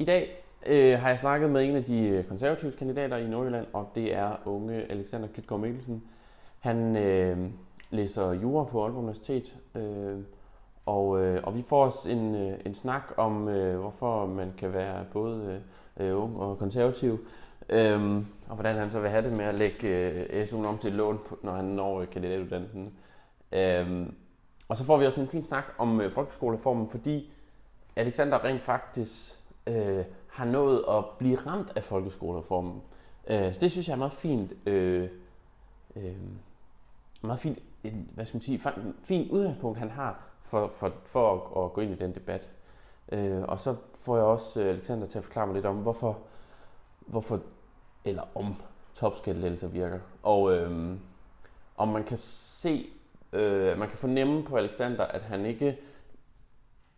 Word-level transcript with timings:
I 0.00 0.04
dag 0.04 0.44
øh, 0.66 0.98
har 0.98 1.08
jeg 1.08 1.18
snakket 1.18 1.50
med 1.50 1.64
en 1.64 1.76
af 1.76 1.84
de 1.84 2.08
øh, 2.08 2.24
konservative 2.24 2.72
kandidater 2.72 3.16
i 3.16 3.26
Nordjylland, 3.26 3.66
og 3.72 3.90
det 3.94 4.14
er 4.14 4.36
unge 4.44 4.90
Alexander 4.90 5.28
Klitgaard 5.28 5.60
Mikkelsen. 5.60 6.02
Han 6.58 6.96
øh, 6.96 7.38
læser 7.90 8.32
jura 8.32 8.64
på 8.64 8.82
Aalborg 8.82 9.02
Universitet, 9.02 9.56
øh, 9.74 10.18
og, 10.86 11.22
øh, 11.22 11.40
og 11.42 11.54
vi 11.54 11.64
får 11.68 11.84
os 11.84 12.06
en, 12.06 12.34
øh, 12.34 12.58
en 12.66 12.74
snak 12.74 13.12
om, 13.16 13.48
øh, 13.48 13.80
hvorfor 13.80 14.26
man 14.26 14.52
kan 14.58 14.72
være 14.72 15.04
både 15.12 15.62
øh, 15.96 16.22
ung 16.22 16.40
og 16.40 16.58
konservativ, 16.58 17.26
øh, 17.68 18.16
og 18.48 18.54
hvordan 18.54 18.76
han 18.76 18.90
så 18.90 19.00
vil 19.00 19.10
have 19.10 19.24
det 19.24 19.32
med 19.32 19.44
at 19.44 19.54
lægge 19.54 19.88
øh, 19.88 20.46
SU'en 20.46 20.66
om 20.66 20.78
til 20.78 20.88
et 20.88 20.96
lån, 20.96 21.18
når 21.42 21.52
han 21.52 21.64
når 21.64 22.00
øh, 22.00 22.10
kandidatuddannelsen. 22.10 22.92
Øh, 23.52 24.06
og 24.68 24.76
så 24.76 24.84
får 24.84 24.96
vi 24.96 25.06
også 25.06 25.20
en 25.20 25.28
fin 25.28 25.44
snak 25.44 25.64
om 25.78 26.00
øh, 26.00 26.12
folkeskolereformen, 26.12 26.88
fordi 26.90 27.32
Alexander 27.96 28.44
rent 28.44 28.62
faktisk 28.62 29.37
øh, 29.68 30.04
har 30.28 30.44
nået 30.44 30.84
at 30.88 31.04
blive 31.18 31.36
ramt 31.36 31.72
af 31.76 31.84
folkeskolereformen. 31.84 32.82
Øh, 33.26 33.54
så 33.54 33.60
det 33.60 33.70
synes 33.70 33.88
jeg 33.88 33.94
er 33.94 33.98
meget 33.98 34.12
fint. 34.12 34.52
Øh, 34.66 35.08
øh, 35.96 36.16
meget 37.22 37.40
fint, 37.40 37.58
en, 37.84 38.10
hvad 38.14 38.26
skal 38.26 38.36
man 38.36 38.42
sige, 38.42 38.62
fint 39.04 39.30
udgangspunkt, 39.30 39.78
han 39.78 39.90
har 39.90 40.22
for, 40.42 40.68
for, 40.68 40.92
for 41.04 41.34
at, 41.34 41.64
at 41.64 41.72
gå 41.72 41.80
ind 41.80 41.92
i 41.92 41.96
den 41.96 42.14
debat. 42.14 42.50
Øh, 43.12 43.42
og 43.42 43.60
så 43.60 43.76
får 43.98 44.16
jeg 44.16 44.24
også 44.24 44.60
øh, 44.60 44.68
Alexander 44.68 45.06
til 45.06 45.18
at 45.18 45.24
forklare 45.24 45.46
mig 45.46 45.54
lidt 45.54 45.66
om, 45.66 45.76
hvorfor, 45.76 46.18
hvorfor 46.98 47.40
eller 48.04 48.22
om 48.34 48.54
topskattelettelser 48.94 49.68
virker. 49.68 49.98
Og 50.22 50.52
øh, 50.56 50.96
om 51.76 51.88
man 51.88 52.04
kan 52.04 52.16
se, 52.18 52.86
øh, 53.32 53.78
man 53.78 53.88
kan 53.88 53.98
fornemme 53.98 54.44
på 54.44 54.56
Alexander, 54.56 55.04
at 55.04 55.22
han 55.22 55.46
ikke 55.46 55.78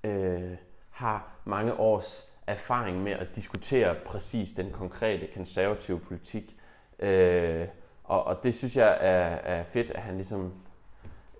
øh, 0.04 0.56
har 0.90 1.32
mange 1.44 1.74
års 1.74 2.29
erfaring 2.46 3.02
med 3.02 3.12
at 3.12 3.36
diskutere 3.36 3.94
præcis 4.06 4.52
den 4.52 4.70
konkrete 4.70 5.26
konservative 5.34 6.00
politik. 6.00 6.56
Øh, 6.98 7.68
og, 8.04 8.24
og 8.24 8.44
det 8.44 8.54
synes 8.54 8.76
jeg 8.76 8.98
er, 9.00 9.36
er 9.36 9.64
fedt, 9.64 9.90
at 9.90 10.02
han 10.02 10.14
ligesom... 10.14 10.52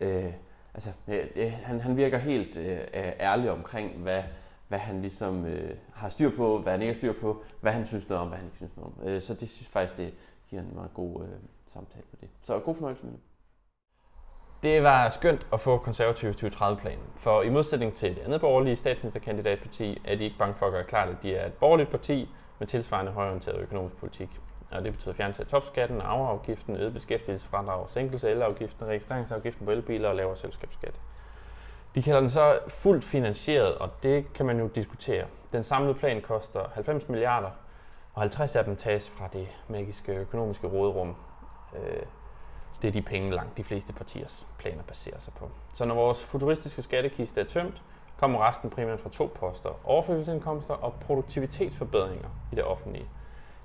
Øh, 0.01 0.33
altså, 0.75 0.91
øh, 1.09 1.27
øh 1.37 1.53
han, 1.53 1.81
han 1.81 1.97
virker 1.97 2.19
helt 2.19 2.57
øh, 2.57 2.79
ærlig 2.95 3.51
omkring, 3.51 3.97
hvad, 3.97 4.23
hvad 4.69 4.79
han 4.79 5.01
ligesom 5.01 5.47
øh, 5.47 5.77
har 5.93 6.09
styr 6.09 6.37
på, 6.37 6.59
hvad 6.59 6.73
han 6.73 6.83
ikke 6.83 6.93
har 6.93 6.99
styr 6.99 7.21
på, 7.21 7.43
hvad 7.61 7.73
han 7.73 7.87
synes 7.87 8.09
noget 8.09 8.23
om, 8.23 8.29
hvad 8.29 8.39
han 8.39 8.47
ikke 8.47 8.57
synes 8.57 8.77
noget 8.77 8.93
om. 8.99 9.09
Øh, 9.09 9.23
så 9.23 9.35
det 9.35 9.49
synes 9.49 9.69
faktisk, 9.69 9.97
det 9.97 10.15
giver 10.49 10.63
en 10.63 10.75
meget 10.75 10.95
god 10.95 11.23
øh, 11.23 11.29
samtale 11.67 12.05
på 12.11 12.17
det. 12.21 12.29
Så 12.43 12.59
god 12.59 12.75
fornøjelse 12.75 13.05
med 13.05 13.13
det. 13.13 13.21
Det 14.63 14.83
var 14.83 15.09
skønt 15.09 15.47
at 15.53 15.61
få 15.61 15.79
konservative 15.79 16.33
2030-planen, 16.33 17.05
for 17.17 17.43
i 17.43 17.49
modsætning 17.49 17.95
til 17.95 18.17
det 18.17 18.23
andet 18.23 18.41
borgerlige 18.41 18.77
statsministerkandidatparti, 18.77 20.03
er 20.05 20.17
de 20.17 20.25
ikke 20.25 20.39
bange 20.39 20.55
for 20.55 20.67
at 20.67 20.73
gøre 20.73 20.85
klart, 20.85 21.09
at 21.09 21.17
de 21.23 21.35
er 21.35 21.47
et 21.47 21.53
borgerligt 21.53 21.91
parti 21.91 22.29
med 22.59 22.67
tilsvarende 22.67 23.13
højorienteret 23.13 23.61
økonomisk 23.61 23.97
politik. 23.97 24.29
Og 24.71 24.85
det 24.85 24.93
betyder 24.93 25.15
fjernelse 25.15 25.43
af 25.43 25.49
topskatten, 25.49 26.01
arveafgiften, 26.01 26.77
øget 26.77 26.93
beskæftigelsesfradrag, 26.93 27.91
sænkelse 27.91 28.29
af 28.29 28.33
elafgiften, 28.33 28.87
registreringsafgiften 28.87 29.67
på 29.67 29.73
elbiler 29.73 30.09
og 30.09 30.17
lavere 30.17 30.37
selskabsskat. 30.37 30.95
De 31.95 32.03
kalder 32.03 32.21
den 32.21 32.31
så 32.31 32.59
fuldt 32.69 33.05
finansieret, 33.05 33.75
og 33.75 33.91
det 34.03 34.33
kan 34.33 34.47
man 34.47 34.59
jo 34.59 34.67
diskutere. 34.67 35.25
Den 35.53 35.65
samlede 35.65 35.95
plan 35.95 36.21
koster 36.21 36.61
90 36.75 37.09
milliarder, 37.09 37.51
og 38.15 38.23
50 38.23 38.57
af 38.57 38.65
dem 38.65 38.77
tages 38.77 39.11
fra 39.11 39.29
det 39.33 39.49
magiske 39.69 40.13
økonomiske 40.13 40.67
råderum. 40.67 41.17
Øh, 41.77 42.03
det 42.83 42.89
er 42.89 42.93
de 42.93 43.03
penge, 43.03 43.35
langt 43.35 43.57
de 43.57 43.65
fleste 43.65 43.93
partiers 43.93 44.47
planer 44.59 44.83
baserer 44.83 45.19
sig 45.19 45.33
på. 45.35 45.51
Så 45.73 45.85
når 45.85 45.95
vores 45.95 46.25
futuristiske 46.25 46.83
skattekiste 46.83 47.41
er 47.41 47.45
tømt, 47.45 47.83
kommer 48.17 48.49
resten 48.49 48.71
primært 48.71 49.01
fra 49.01 49.11
to 49.11 49.33
poster. 49.35 49.81
Overførselsindkomster 49.85 50.75
og 50.75 50.95
produktivitetsforbedringer 50.95 52.29
i 52.53 52.55
det 52.55 52.65
offentlige. 52.65 53.09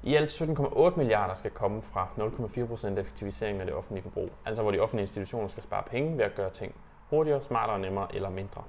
I 0.03 0.15
alt 0.15 0.41
17,8 0.41 0.97
milliarder 0.97 1.35
skal 1.35 1.51
komme 1.51 1.81
fra 1.81 2.07
0,4% 2.17 2.99
effektivisering 2.99 3.59
af 3.59 3.65
det 3.65 3.75
offentlige 3.75 4.03
forbrug, 4.03 4.29
altså 4.45 4.61
hvor 4.61 4.71
de 4.71 4.79
offentlige 4.79 5.03
institutioner 5.03 5.47
skal 5.47 5.63
spare 5.63 5.83
penge 5.83 6.17
ved 6.17 6.25
at 6.25 6.35
gøre 6.35 6.49
ting 6.49 6.75
hurtigere, 7.09 7.41
smartere, 7.41 7.79
nemmere 7.79 8.15
eller 8.15 8.29
mindre. 8.29 8.63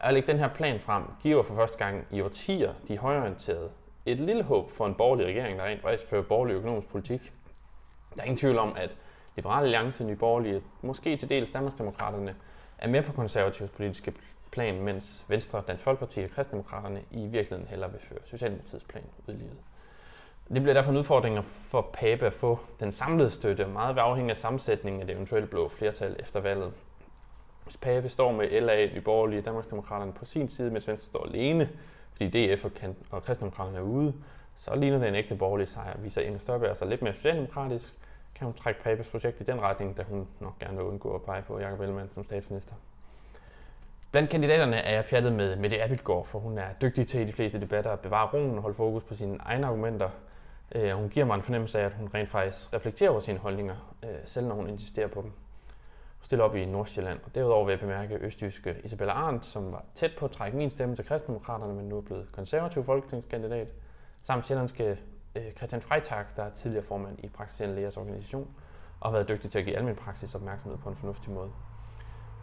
At 0.00 0.14
lægge 0.14 0.32
den 0.32 0.38
her 0.38 0.48
plan 0.48 0.80
frem 0.80 1.02
giver 1.22 1.42
for 1.42 1.54
første 1.54 1.78
gang 1.78 2.06
i 2.10 2.20
årtier 2.20 2.74
de 2.88 2.98
højorienterede 2.98 3.70
et 4.06 4.20
lille 4.20 4.42
håb 4.42 4.70
for 4.70 4.86
en 4.86 4.94
borgerlig 4.94 5.26
regering, 5.26 5.58
der 5.58 5.64
rent 5.64 5.82
faktisk 5.82 6.10
fører 6.10 6.22
borgerlig 6.22 6.54
økonomisk 6.54 6.88
politik. 6.88 7.32
Der 8.14 8.20
er 8.20 8.24
ingen 8.24 8.36
tvivl 8.36 8.58
om, 8.58 8.76
at 8.76 8.96
Liberale 9.36 9.64
Alliance, 9.64 10.04
Nye 10.04 10.16
Borgerlige, 10.16 10.62
måske 10.82 11.16
til 11.16 11.28
dels 11.28 11.50
Danmarksdemokraterne, 11.50 12.34
er 12.78 12.88
med 12.88 13.02
på 13.02 13.12
konservativs 13.12 13.70
politiske 13.70 14.14
plan, 14.50 14.80
mens 14.80 15.24
Venstre, 15.28 15.62
Dansk 15.66 15.84
Folkeparti 15.84 16.20
og 16.20 16.30
Kristdemokraterne 16.30 17.02
i 17.10 17.26
virkeligheden 17.26 17.66
hellere 17.68 17.90
vil 17.90 18.00
føre 18.00 18.18
Socialdemokratiets 18.24 18.84
plan 18.84 19.04
ud 19.26 19.34
i 19.34 19.36
livet. 19.36 19.56
Det 20.48 20.62
bliver 20.62 20.74
derfor 20.74 20.90
en 20.90 20.96
udfordring 20.96 21.44
for 21.44 21.90
Pape 21.92 22.26
at 22.26 22.32
få 22.32 22.58
den 22.80 22.92
samlede 22.92 23.30
støtte, 23.30 23.66
meget 23.66 23.96
ved 23.96 24.02
afhængig 24.02 24.30
af 24.30 24.36
sammensætningen 24.36 25.00
af 25.00 25.06
det 25.06 25.16
eventuelle 25.16 25.48
blå 25.48 25.68
flertal 25.68 26.16
efter 26.18 26.40
valget. 26.40 26.72
Hvis 27.64 27.76
Pape 27.76 28.08
står 28.08 28.32
med 28.32 28.60
LA, 28.60 28.86
Nye 28.86 29.00
Borgerlige 29.00 29.40
og 29.40 29.44
Danmarksdemokraterne 29.44 30.12
på 30.12 30.24
sin 30.24 30.48
side, 30.48 30.70
mens 30.70 30.88
Venstre 30.88 31.06
står 31.06 31.26
alene, 31.26 31.68
fordi 32.12 32.54
DF 32.54 32.64
og 33.10 33.22
Kristdemokraterne 33.22 33.78
er 33.78 33.82
ude, 33.82 34.14
så 34.56 34.74
ligner 34.74 34.98
det 34.98 35.08
en 35.08 35.14
ægte 35.14 35.36
borgerlig 35.36 35.68
sejr. 35.68 35.98
Viser 35.98 36.20
Inger 36.20 36.38
Støjberg 36.38 36.76
sig 36.76 36.88
lidt 36.88 37.02
mere 37.02 37.14
socialdemokratisk, 37.14 37.94
kan 38.36 38.44
hun 38.44 38.54
trække 38.54 38.82
Papes 38.82 39.08
projekt 39.08 39.40
i 39.40 39.44
den 39.44 39.60
retning, 39.60 39.96
da 39.96 40.02
hun 40.02 40.28
nok 40.40 40.58
gerne 40.58 40.76
vil 40.76 40.86
undgå 40.86 41.14
at 41.14 41.22
pege 41.22 41.42
på 41.42 41.60
Jacob 41.60 41.80
Ellemann 41.80 42.10
som 42.10 42.24
statsminister. 42.24 42.74
Blandt 44.10 44.30
kandidaterne 44.30 44.76
er 44.76 44.94
jeg 44.94 45.04
pjattet 45.04 45.32
med 45.32 45.56
Mette 45.56 45.82
Abildgaard, 45.82 46.26
for 46.26 46.38
hun 46.38 46.58
er 46.58 46.66
dygtig 46.82 47.08
til 47.08 47.20
i 47.20 47.24
de 47.24 47.32
fleste 47.32 47.60
debatter 47.60 47.90
at 47.90 48.00
bevare 48.00 48.28
roen 48.32 48.56
og 48.56 48.62
holde 48.62 48.74
fokus 48.74 49.02
på 49.02 49.14
sine 49.14 49.38
egne 49.40 49.66
argumenter. 49.66 50.10
Øh, 50.74 50.90
hun 50.90 51.08
giver 51.08 51.26
mig 51.26 51.34
en 51.34 51.42
fornemmelse 51.42 51.78
af, 51.78 51.84
at 51.84 51.92
hun 51.92 52.10
rent 52.14 52.28
faktisk 52.28 52.72
reflekterer 52.72 53.10
over 53.10 53.20
sine 53.20 53.38
holdninger, 53.38 53.94
øh, 54.04 54.10
selv 54.24 54.46
når 54.46 54.54
hun 54.54 54.68
insisterer 54.68 55.08
på 55.08 55.22
dem. 55.22 55.30
Hun 56.18 56.24
stiller 56.24 56.44
op 56.44 56.56
i 56.56 56.64
Nordsjælland, 56.64 57.18
og 57.24 57.34
derudover 57.34 57.64
vil 57.64 57.72
jeg 57.72 57.80
bemærke 57.80 58.14
østjyske 58.14 58.76
Isabella 58.84 59.12
Arndt, 59.12 59.46
som 59.46 59.72
var 59.72 59.84
tæt 59.94 60.12
på 60.18 60.24
at 60.24 60.30
trække 60.30 60.56
min 60.56 60.70
stemme 60.70 60.96
til 60.96 61.04
kristendemokraterne, 61.04 61.74
men 61.74 61.88
nu 61.88 61.96
er 61.96 62.02
blevet 62.02 62.32
konservativ 62.32 62.84
folketingskandidat, 62.84 63.68
samt 64.22 64.46
sjællandske 64.46 64.98
øh, 65.36 65.52
Christian 65.56 65.82
Freitag, 65.82 66.24
der 66.36 66.42
er 66.42 66.50
tidligere 66.50 66.84
formand 66.84 67.18
i 67.24 67.28
Praktiserende 67.28 67.76
Lægers 67.76 67.96
Organisation, 67.96 68.48
og 69.00 69.10
har 69.10 69.12
været 69.12 69.28
dygtig 69.28 69.50
til 69.50 69.58
at 69.58 69.64
give 69.64 69.76
almindelig 69.76 70.04
praksis 70.04 70.34
opmærksomhed 70.34 70.78
på 70.78 70.88
en 70.88 70.96
fornuftig 70.96 71.32
måde. 71.32 71.50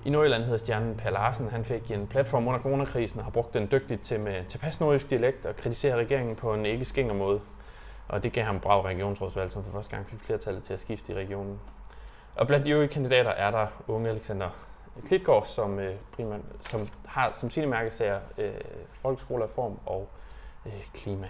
I 0.06 0.10
Nordjylland 0.10 0.44
hedder 0.44 0.58
stjernen 0.58 0.96
Per 0.96 1.10
Larsen. 1.10 1.50
Han 1.50 1.66
fik 1.66 1.92
en 1.92 2.08
platform 2.08 2.48
under 2.48 2.60
coronakrisen 2.60 3.20
og 3.20 3.26
har 3.26 3.32
brugt 3.32 3.54
den 3.54 3.68
dygtigt 3.72 4.02
til 4.02 4.20
med 4.20 4.46
tilpas 4.46 4.80
nordisk 4.80 5.10
dialekt 5.10 5.46
og 5.46 5.56
kritisere 5.56 5.96
regeringen 5.96 6.36
på 6.36 6.54
en 6.54 6.66
ikke 6.66 6.86
skænger 6.86 7.14
måde. 7.14 7.42
Og 8.08 8.24
det 8.24 8.34
gav 8.34 8.44
ham 8.44 8.60
brav 8.60 8.82
regionsrådsvalg, 8.82 9.52
som 9.52 9.64
for 9.64 9.72
første 9.72 9.96
gang 9.96 10.10
fik 10.10 10.20
flertallet 10.20 10.64
til 10.64 10.74
at 10.74 10.80
skifte 10.80 11.14
i 11.14 11.16
regionen. 11.16 11.60
Og 12.36 12.48
blandt 12.48 12.66
de 12.66 12.72
øvrige 12.72 12.88
kandidater 12.88 13.32
er 13.32 13.52
der 13.52 13.68
unge 13.88 14.10
Alexander 14.10 14.50
Klitgaard, 15.06 15.46
som, 15.46 15.80
øh, 15.80 15.96
primært, 16.12 16.42
som 16.70 16.88
har 17.06 17.32
som 17.34 17.50
sine 17.50 17.68
mærkesager 17.68 18.20
øh, 18.38 18.54
folkeskolereform 19.02 19.80
og 19.86 20.10
øh, 20.66 20.84
klima. 20.94 21.30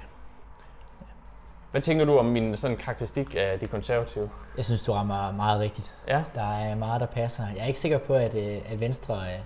Hvad 1.73 1.81
tænker 1.81 2.06
du 2.06 2.17
om 2.17 2.25
min 2.25 2.56
sådan 2.56 2.78
karakteristik 2.78 3.35
af 3.35 3.59
de 3.59 3.67
konservative? 3.67 4.29
Jeg 4.57 4.66
synes, 4.66 4.84
du 4.84 4.91
rammer 4.94 5.31
meget 5.31 5.59
rigtigt. 5.59 5.94
Ja. 6.07 6.23
Der 6.35 6.53
er 6.53 6.75
meget, 6.75 7.01
der 7.01 7.07
passer. 7.07 7.44
Jeg 7.56 7.61
er 7.61 7.66
ikke 7.66 7.79
sikker 7.79 7.97
på, 7.97 8.13
at, 8.13 8.35
øh, 8.35 8.72
at 8.72 8.79
Venstre 8.79 9.16
øh, 9.16 9.39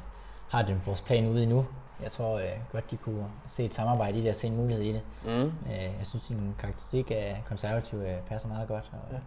har 0.50 0.62
den 0.62 0.82
vores 0.86 1.02
plan 1.02 1.28
ude 1.28 1.44
endnu. 1.44 1.66
Jeg 2.04 2.12
tror 2.12 2.40
øh, 2.40 2.46
godt, 2.72 2.92
de 2.92 2.98
kunne 2.98 3.26
se 3.46 3.64
et 3.64 3.74
samarbejde 3.74 4.20
i 4.20 4.22
det 4.22 4.30
og 4.30 4.36
se 4.36 4.48
en 4.48 4.56
mulighed 4.56 4.84
i 4.84 4.92
det. 4.92 5.02
Mm. 5.26 5.52
Jeg 5.70 6.06
synes, 6.06 6.28
din 6.28 6.56
karakteristik 6.60 7.12
af 7.12 7.44
konservative 7.48 8.18
passer 8.28 8.48
meget 8.48 8.68
godt, 8.68 8.92
og 8.94 9.12
ja. 9.12 9.18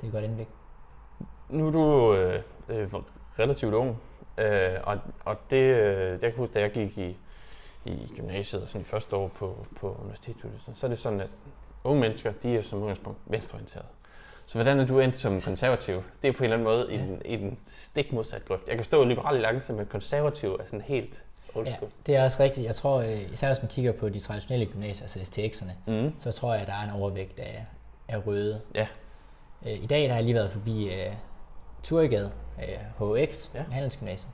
det 0.00 0.02
er 0.02 0.06
et 0.06 0.12
godt 0.12 0.24
indblik. 0.24 0.48
Nu 1.48 1.66
er 1.66 1.70
du 1.70 2.14
øh, 2.14 2.42
relativt 3.38 3.74
ung, 3.74 4.00
øh, 4.38 4.76
og, 4.84 4.98
og 5.24 5.36
det, 5.50 5.56
øh, 5.56 6.10
jeg 6.10 6.20
kan 6.20 6.34
huske, 6.36 6.54
da 6.54 6.60
jeg 6.60 6.70
gik 6.70 6.98
i, 6.98 7.16
i 7.84 8.12
gymnasiet, 8.16 8.68
sådan 8.68 8.84
første 8.84 9.16
år 9.16 9.28
på, 9.28 9.66
på 9.80 9.96
universitetet, 10.00 10.50
så 10.74 10.86
er 10.86 10.88
det 10.88 10.98
sådan, 10.98 11.20
at 11.20 11.30
unge 11.88 12.00
mennesker, 12.00 12.32
de 12.42 12.56
er 12.56 12.62
som 12.62 12.78
udgangspunkt 12.78 13.18
venstreorienterede. 13.26 13.86
Så 14.46 14.54
hvordan 14.54 14.80
er 14.80 14.86
du 14.86 14.98
endt 14.98 15.16
som 15.16 15.40
konservativ? 15.40 16.02
Det 16.22 16.28
er 16.28 16.32
på 16.32 16.38
en 16.38 16.44
eller 16.44 16.56
anden 16.56 16.64
måde 16.64 16.86
ja. 16.88 16.94
i, 16.94 16.98
den, 16.98 17.22
i 17.24 17.36
den 17.36 17.58
stik 17.66 18.12
modsat 18.12 18.44
grøft. 18.44 18.68
Jeg 18.68 18.76
kan 18.76 18.84
stå 18.84 19.04
liberal 19.04 19.34
alliance, 19.34 19.72
men 19.72 19.86
konservativ 19.86 20.52
er 20.60 20.64
sådan 20.64 20.80
helt 20.80 21.24
Ja, 21.66 21.76
det 22.06 22.16
er 22.16 22.24
også 22.24 22.42
rigtigt. 22.42 22.66
Jeg 22.66 22.74
tror, 22.74 23.00
øh, 23.00 23.32
især 23.32 23.46
hvis 23.46 23.62
man 23.62 23.68
kigger 23.68 23.92
på 23.92 24.08
de 24.08 24.20
traditionelle 24.20 24.66
gymnasier, 24.66 25.02
altså 25.02 25.18
STX'erne, 25.18 25.90
mm. 25.92 26.14
så 26.18 26.32
tror 26.32 26.52
jeg, 26.52 26.62
at 26.62 26.68
der 26.68 26.74
er 26.74 26.82
en 26.84 26.90
overvægt 26.90 27.38
af, 27.38 27.66
af 28.08 28.26
røde. 28.26 28.60
Ja. 28.74 28.86
Øh, 29.66 29.72
I 29.72 29.86
dag 29.86 30.02
der 30.02 30.08
har 30.08 30.14
jeg 30.14 30.24
lige 30.24 30.34
været 30.34 30.52
forbi 30.52 30.86
uh, 30.86 31.14
Turgade, 31.82 32.32
uh, 33.00 33.16
HX, 33.16 33.50
ja. 33.54 33.62
Handelsgymnasiet, 33.70 34.30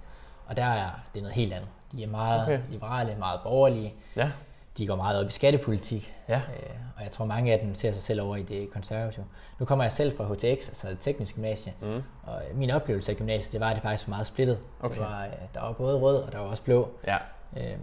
og 0.46 0.56
der 0.56 0.64
er 0.64 0.90
det 1.14 1.22
noget 1.22 1.34
helt 1.34 1.52
andet. 1.52 1.68
De 1.92 2.02
er 2.02 2.08
meget 2.08 2.42
okay. 2.42 2.60
liberale, 2.70 3.16
meget 3.18 3.40
borgerlige. 3.42 3.94
Ja 4.16 4.30
de 4.78 4.86
går 4.86 4.96
meget 4.96 5.20
op 5.20 5.26
i 5.26 5.30
skattepolitik, 5.30 6.14
ja. 6.28 6.36
øh, 6.36 6.70
og 6.96 7.02
jeg 7.02 7.10
tror 7.10 7.24
mange 7.24 7.52
af 7.52 7.58
dem 7.58 7.74
ser 7.74 7.92
sig 7.92 8.02
selv 8.02 8.20
over 8.20 8.36
i 8.36 8.42
det 8.42 8.70
konservative. 8.70 9.24
Nu 9.58 9.66
kommer 9.66 9.84
jeg 9.84 9.92
selv 9.92 10.16
fra 10.16 10.24
HTX, 10.24 10.68
altså 10.68 10.88
det 10.88 10.98
tekniske 11.00 11.34
gymnasie, 11.34 11.74
mm. 11.82 12.02
og 12.22 12.42
min 12.54 12.70
oplevelse 12.70 13.12
af 13.12 13.18
gymnasiet, 13.18 13.52
det 13.52 13.60
var, 13.60 13.68
at 13.70 13.74
det 13.74 13.82
faktisk 13.82 14.08
var 14.08 14.10
meget 14.10 14.26
splittet. 14.26 14.60
Okay. 14.80 14.94
Det 14.94 15.02
var, 15.02 15.24
øh, 15.24 15.32
der 15.54 15.60
var 15.60 15.72
både 15.72 15.98
rød, 15.98 16.22
og 16.22 16.32
der 16.32 16.38
var 16.38 16.46
også 16.46 16.62
blå. 16.62 16.90
Ja. 17.06 17.16
Øh, 17.56 17.78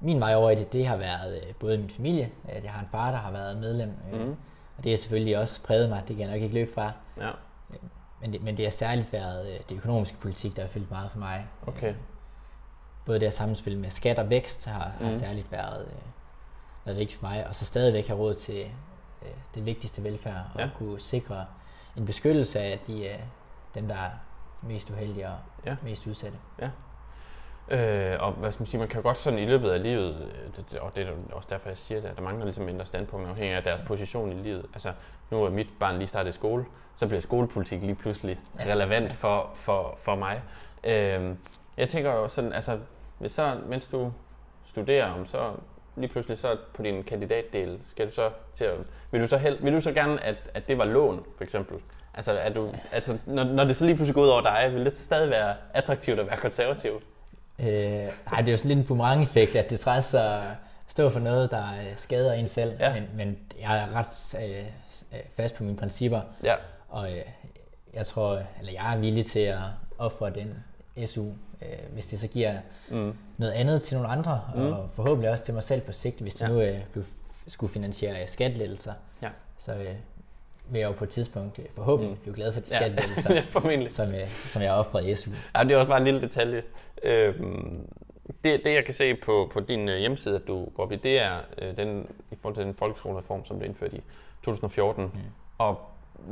min 0.00 0.20
vej 0.20 0.34
over 0.34 0.50
i 0.50 0.54
det, 0.54 0.72
det 0.72 0.86
har 0.86 0.96
været 0.96 1.36
øh, 1.36 1.54
både 1.54 1.78
min 1.78 1.90
familie, 1.90 2.30
at 2.48 2.64
jeg 2.64 2.72
har 2.72 2.80
en 2.80 2.88
far, 2.90 3.10
der 3.10 3.18
har 3.18 3.32
været 3.32 3.56
medlem, 3.56 3.92
øh, 4.12 4.20
mm. 4.20 4.36
og 4.76 4.84
det 4.84 4.92
har 4.92 4.96
selvfølgelig 4.96 5.38
også 5.38 5.62
præget 5.62 5.88
mig, 5.88 6.02
det 6.08 6.16
kan 6.16 6.26
jeg 6.26 6.34
nok 6.34 6.42
ikke 6.42 6.54
løbe 6.54 6.72
fra. 6.74 6.92
Ja. 7.16 7.28
Øh, 7.28 7.76
men, 8.20 8.32
det, 8.32 8.42
men 8.42 8.56
det 8.56 8.64
har 8.64 8.70
særligt 8.70 9.12
været 9.12 9.48
øh, 9.52 9.58
det 9.68 9.76
økonomiske 9.76 10.18
politik, 10.18 10.56
der 10.56 10.62
har 10.62 10.68
fyldt 10.68 10.90
meget 10.90 11.10
for 11.10 11.18
mig. 11.18 11.46
Okay. 11.66 11.94
Både 13.10 13.20
det 13.20 13.26
her 13.26 13.32
samspil 13.32 13.78
med 13.78 13.90
skat 13.90 14.18
og 14.18 14.30
vækst 14.30 14.66
har, 14.66 14.92
mm. 15.00 15.06
har 15.06 15.12
særligt 15.12 15.52
været, 15.52 15.86
øh, 15.86 15.98
været 16.84 16.98
vigtigt 16.98 17.20
for 17.20 17.26
mig, 17.26 17.46
og 17.46 17.54
så 17.54 17.64
stadigvæk 17.64 18.06
have 18.06 18.18
råd 18.18 18.34
til 18.34 18.60
øh, 19.22 19.28
det 19.54 19.66
vigtigste 19.66 20.04
velfærd, 20.04 20.36
og 20.54 20.60
ja. 20.60 20.70
kunne 20.78 21.00
sikre 21.00 21.46
en 21.96 22.06
beskyttelse 22.06 22.60
af 22.60 22.78
de, 22.86 23.08
øh, 23.08 23.18
dem, 23.74 23.88
der 23.88 23.94
er 23.94 24.10
mest 24.62 24.90
uheldige 24.90 25.26
og 25.26 25.36
ja. 25.66 25.76
mest 25.82 26.06
udsatte. 26.06 26.38
Ja. 26.60 26.70
Øh, 27.68 28.22
og 28.22 28.32
hvad 28.32 28.52
skal 28.52 28.62
man 28.62 28.66
sige, 28.66 28.78
man 28.78 28.88
kan 28.88 29.02
godt 29.02 29.18
sådan 29.18 29.38
i 29.38 29.46
løbet 29.46 29.70
af 29.70 29.82
livet, 29.82 30.14
øh, 30.14 30.64
det, 30.70 30.78
og 30.78 30.96
det 30.96 31.08
er 31.08 31.12
også 31.32 31.48
derfor, 31.50 31.68
jeg 31.68 31.78
siger 31.78 32.00
det, 32.00 32.08
at 32.08 32.16
der 32.16 32.22
mangler 32.22 32.44
ligesom 32.44 32.64
mindre 32.64 32.86
standpunkter 32.86 33.30
afhængig 33.30 33.56
af 33.56 33.62
deres 33.62 33.82
position 33.82 34.32
i 34.32 34.42
livet. 34.42 34.66
Altså, 34.74 34.92
nu 35.30 35.44
er 35.44 35.50
mit 35.50 35.68
barn 35.80 35.96
lige 35.96 36.08
startet 36.08 36.30
i 36.30 36.34
skole, 36.34 36.64
så 36.96 37.06
bliver 37.06 37.20
skolepolitik 37.20 37.82
lige 37.82 37.94
pludselig 37.94 38.40
relevant 38.60 39.12
for, 39.12 39.50
for, 39.54 39.98
for 40.02 40.14
mig. 40.14 40.42
Øh, 40.84 41.36
jeg 41.76 41.88
tænker 41.88 42.12
jo 42.12 42.28
sådan, 42.28 42.52
altså, 42.52 42.78
hvis 43.20 43.32
så, 43.32 43.56
mens 43.68 43.86
du 43.86 44.12
studerer 44.64 45.12
om, 45.12 45.26
så 45.26 45.52
lige 45.96 46.08
pludselig 46.08 46.38
så 46.38 46.56
på 46.74 46.82
din 46.82 47.02
kandidatdel, 47.02 47.78
skal 47.84 48.06
du 48.06 48.12
så 48.12 48.30
til 48.54 48.64
at, 48.64 48.78
vil 49.10 49.20
du 49.20 49.26
så, 49.26 49.36
held, 49.36 49.62
vil 49.62 49.72
du 49.72 49.80
så 49.80 49.92
gerne, 49.92 50.24
at, 50.24 50.36
at 50.54 50.68
det 50.68 50.78
var 50.78 50.84
lån, 50.84 51.24
for 51.36 51.44
eksempel? 51.44 51.76
Altså, 52.14 52.32
er 52.32 52.50
du, 52.50 52.72
altså 52.92 53.18
når, 53.26 53.44
når 53.44 53.64
det 53.64 53.76
så 53.76 53.84
lige 53.84 53.96
pludselig 53.96 54.14
går 54.14 54.22
ud 54.22 54.28
over 54.28 54.42
dig, 54.42 54.70
vil 54.74 54.84
det 54.84 54.92
så 54.92 55.04
stadig 55.04 55.30
være 55.30 55.54
attraktivt 55.74 56.18
at 56.18 56.26
være 56.26 56.36
konservativ? 56.36 57.02
Øh, 57.58 57.66
ej, 57.66 58.38
det 58.38 58.48
er 58.48 58.52
jo 58.52 58.56
sådan 58.56 58.68
lidt 58.68 58.78
en 58.78 58.86
boomerang-effekt, 58.86 59.56
at 59.56 59.70
det 59.70 59.80
træs 59.80 60.14
at 60.14 60.40
stå 60.88 61.10
for 61.10 61.20
noget, 61.20 61.50
der 61.50 61.64
øh, 61.64 61.96
skader 61.96 62.32
en 62.32 62.48
selv. 62.48 62.76
Ja. 62.80 62.94
Men, 62.94 63.08
men 63.14 63.38
jeg 63.60 63.78
er 63.78 63.94
ret 63.94 64.42
øh, 64.44 64.64
øh, 65.12 65.20
fast 65.36 65.54
på 65.54 65.64
mine 65.64 65.76
principper. 65.76 66.20
Ja. 66.44 66.54
Og 66.88 67.12
øh, 67.12 67.22
jeg 67.94 68.06
tror, 68.06 68.42
eller 68.60 68.72
jeg 68.72 68.94
er 68.94 68.98
villig 68.98 69.26
til 69.26 69.40
at 69.40 69.58
ofre 69.98 70.30
den 70.30 70.64
SU, 71.06 71.24
øh, 71.62 71.68
hvis 71.92 72.06
det 72.06 72.20
så 72.20 72.26
giver 72.26 72.58
mm. 72.88 73.12
noget 73.36 73.52
andet 73.52 73.82
til 73.82 73.96
nogle 73.96 74.08
andre, 74.12 74.40
mm. 74.54 74.60
og 74.60 74.90
forhåbentlig 74.94 75.30
også 75.30 75.44
til 75.44 75.54
mig 75.54 75.64
selv 75.64 75.80
på 75.80 75.92
sigt, 75.92 76.20
hvis 76.20 76.34
det 76.34 76.42
ja. 76.42 76.48
nu 76.48 76.60
øh, 76.60 77.04
skulle 77.46 77.72
finansiere 77.72 78.28
skattelettelser. 78.28 78.92
Ja. 79.22 79.28
Så 79.58 79.72
øh, 79.72 79.94
vil 80.70 80.80
jeg 80.80 80.88
jo 80.88 80.92
på 80.92 81.04
et 81.04 81.10
tidspunkt 81.10 81.58
øh, 81.58 81.64
forhåbentlig 81.74 82.14
mm. 82.14 82.20
blive 82.22 82.34
glad 82.34 82.52
for 82.52 82.60
de 82.60 82.66
skattelettelser, 82.66 83.34
ja, 83.34 83.88
som, 83.88 84.14
øh, 84.14 84.28
som 84.28 84.62
jeg 84.62 84.70
har 84.70 84.78
offret 84.78 85.06
i 85.06 85.14
SU. 85.14 85.30
Ja, 85.56 85.64
det 85.64 85.72
er 85.72 85.76
også 85.76 85.88
bare 85.88 85.98
en 85.98 86.04
lille 86.04 86.20
detalje. 86.20 86.62
Øhm, 87.02 87.88
det, 88.44 88.60
det 88.64 88.74
jeg 88.74 88.84
kan 88.84 88.94
se 88.94 89.14
på, 89.14 89.50
på 89.52 89.60
din 89.60 89.88
øh, 89.88 89.98
hjemmeside, 89.98 90.36
at 90.36 90.46
du 90.46 90.64
går 90.64 90.82
op 90.82 90.92
i, 90.92 90.96
det 90.96 91.22
er 91.22 91.38
øh, 91.58 91.76
den, 91.76 92.08
i 92.30 92.36
forhold 92.40 92.54
til 92.54 92.64
den 92.64 92.74
folkeskolereform, 92.74 93.44
som 93.44 93.58
blev 93.58 93.68
indført 93.68 93.92
i 93.92 94.02
2014, 94.42 95.04
mm. 95.04 95.10
og 95.58 95.80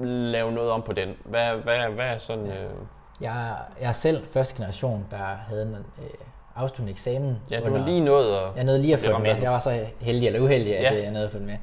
lave 0.05 0.53
noget 0.53 0.71
om 0.71 0.83
på 0.83 0.93
den. 0.93 1.17
Hvad, 1.25 1.57
hvad, 1.57 1.91
hvad 1.91 2.07
er 2.07 2.19
sådan... 2.19 2.47
Ja. 2.47 2.65
Øh... 2.65 2.71
Jeg, 3.21 3.57
jeg 3.81 3.89
er 3.89 3.93
selv 3.93 4.27
første 4.27 4.55
generation, 4.55 5.07
der 5.11 5.17
havde 5.17 5.63
en 5.63 5.75
øh, 5.75 6.11
afsluttende 6.57 6.93
eksamen. 6.93 7.37
Ja, 7.51 7.61
du 7.61 7.71
var 7.71 7.85
lige 7.87 8.01
nået 8.01 8.37
at... 8.37 8.57
Jeg 8.57 8.65
nåede 8.65 8.83
lige 8.83 8.95
at 8.95 9.01
få 9.01 9.19
med. 9.19 9.37
Jeg 9.37 9.51
var 9.51 9.59
så 9.59 9.87
heldig 10.01 10.27
eller 10.27 10.41
uheldig, 10.41 10.77
at 10.77 10.83
ja. 10.83 11.03
jeg 11.03 11.11
nåede 11.11 11.27
at 11.27 11.33
få 11.33 11.39
den 11.39 11.47
med. 11.47 11.57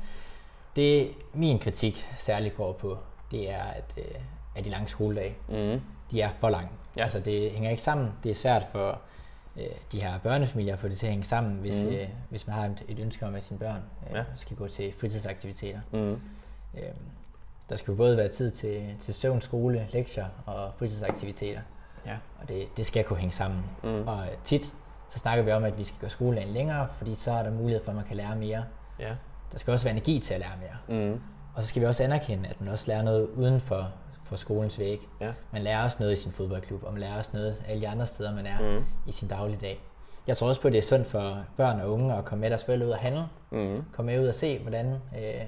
Det 0.76 1.12
min 1.34 1.60
kritik 1.60 2.08
særligt 2.18 2.58
går 2.58 2.74
på, 2.74 2.98
det 3.32 3.52
er, 3.52 3.64
at, 3.64 3.94
øh, 3.98 4.04
at 4.56 4.66
de 4.66 4.70
lange 4.70 4.88
skoledage, 4.88 5.36
mm. 5.50 5.82
de 6.12 6.22
er 6.22 6.30
for 6.40 6.50
lange. 6.50 6.70
Ja. 6.98 7.04
Altså 7.04 7.20
det 7.20 7.52
hænger 7.52 7.70
ikke 7.70 7.82
sammen. 7.82 8.12
Det 8.24 8.30
er 8.30 8.36
svært 8.36 8.68
for 8.72 9.02
øh, 9.58 9.64
de 9.92 10.02
her 10.02 10.20
børnefamilier 10.20 10.74
at 10.74 10.80
få 10.80 10.88
det 10.88 10.98
til 10.98 11.06
at 11.06 11.12
hænge 11.12 11.26
sammen, 11.26 11.54
hvis, 11.54 11.84
mm. 11.84 11.90
øh, 11.90 12.08
hvis 12.30 12.48
man 12.48 12.56
har 12.56 12.66
et, 12.66 12.84
et 12.88 13.00
ønske 13.00 13.26
om, 13.26 13.36
at 13.36 13.44
sine 13.44 13.60
børn 13.60 13.84
øh, 14.10 14.16
ja. 14.16 14.24
skal 14.36 14.58
gå 14.58 14.68
til 14.68 14.94
fritidsaktiviteter. 15.00 15.80
Mm. 15.92 16.12
Øh, 16.74 16.84
der 17.70 17.76
skal 17.76 17.92
jo 17.92 17.96
både 17.96 18.18
være 18.18 18.28
tid 18.28 18.52
til, 18.52 18.96
til 19.00 19.14
søvn, 19.14 19.42
skole, 19.42 19.88
lektier 19.92 20.26
og 20.46 20.72
fritidsaktiviteter. 20.78 21.62
Ja. 22.06 22.18
Og 22.42 22.50
det, 22.50 22.78
det 22.78 22.86
skal 22.86 23.04
kunne 23.04 23.20
hænge 23.20 23.34
sammen. 23.34 23.60
Mm. 23.84 24.08
Og 24.08 24.26
tit 24.44 24.74
så 25.10 25.20
snakker 25.20 25.44
vi 25.44 25.52
om, 25.52 25.64
at 25.64 25.78
vi 25.78 25.84
skal 25.84 26.00
gøre 26.00 26.10
skoledagen 26.10 26.54
længere, 26.54 26.88
fordi 26.98 27.16
så 27.16 27.32
er 27.32 27.44
der 27.44 27.52
mulighed 27.52 27.84
for, 27.84 27.92
at 27.92 27.96
man 27.96 28.06
kan 28.06 28.18
lære 28.18 28.36
mere. 28.36 28.64
Ja. 29.00 29.16
Der 29.52 29.58
skal 29.58 29.72
også 29.72 29.86
være 29.86 29.92
energi 29.92 30.20
til 30.20 30.34
at 30.34 30.40
lære 30.40 30.52
mere. 30.62 31.00
Mm. 31.08 31.22
Og 31.56 31.62
så 31.62 31.68
skal 31.68 31.82
vi 31.82 31.88
også 31.88 32.04
anerkende, 32.04 32.50
at 32.50 32.62
man 32.62 32.70
også 32.70 32.88
lærer 32.88 33.02
noget 33.02 33.30
uden 33.30 33.60
for, 33.60 33.92
for 34.24 34.36
skolens 34.36 34.80
væg. 34.80 35.08
Ja. 35.22 35.32
Man 35.52 35.62
lærer 35.62 35.84
også 35.84 35.98
noget 36.00 36.14
i 36.14 36.16
sin 36.16 36.32
fodboldklub, 36.32 36.84
og 36.84 36.94
man 36.94 37.02
lærer 37.02 37.18
også 37.18 37.32
noget 37.34 37.58
alle 37.68 37.82
de 37.82 37.88
andre 37.88 38.06
steder, 38.06 38.36
man 38.36 38.46
er 38.46 38.78
mm. 38.78 38.86
i 39.08 39.12
sin 39.12 39.28
dagligdag. 39.28 39.82
Jeg 40.28 40.38
tror 40.38 40.48
også 40.48 40.62
på, 40.62 40.68
at 40.68 40.72
det 40.72 40.78
er 40.78 40.84
sundt 40.84 41.08
for 41.08 41.38
børn 41.58 41.82
og 41.82 41.92
unge 41.92 42.16
at 42.16 42.26
komme 42.26 42.42
med 42.42 42.50
deres 42.50 42.66
forældre 42.66 42.88
ud 42.88 42.92
og 42.92 42.98
handle. 42.98 43.26
Mm. 43.52 43.84
Komme 43.92 44.12
med 44.12 44.22
ud 44.22 44.28
og 44.28 44.36
se, 44.36 44.60
hvordan 44.60 44.92
øh, 45.18 45.42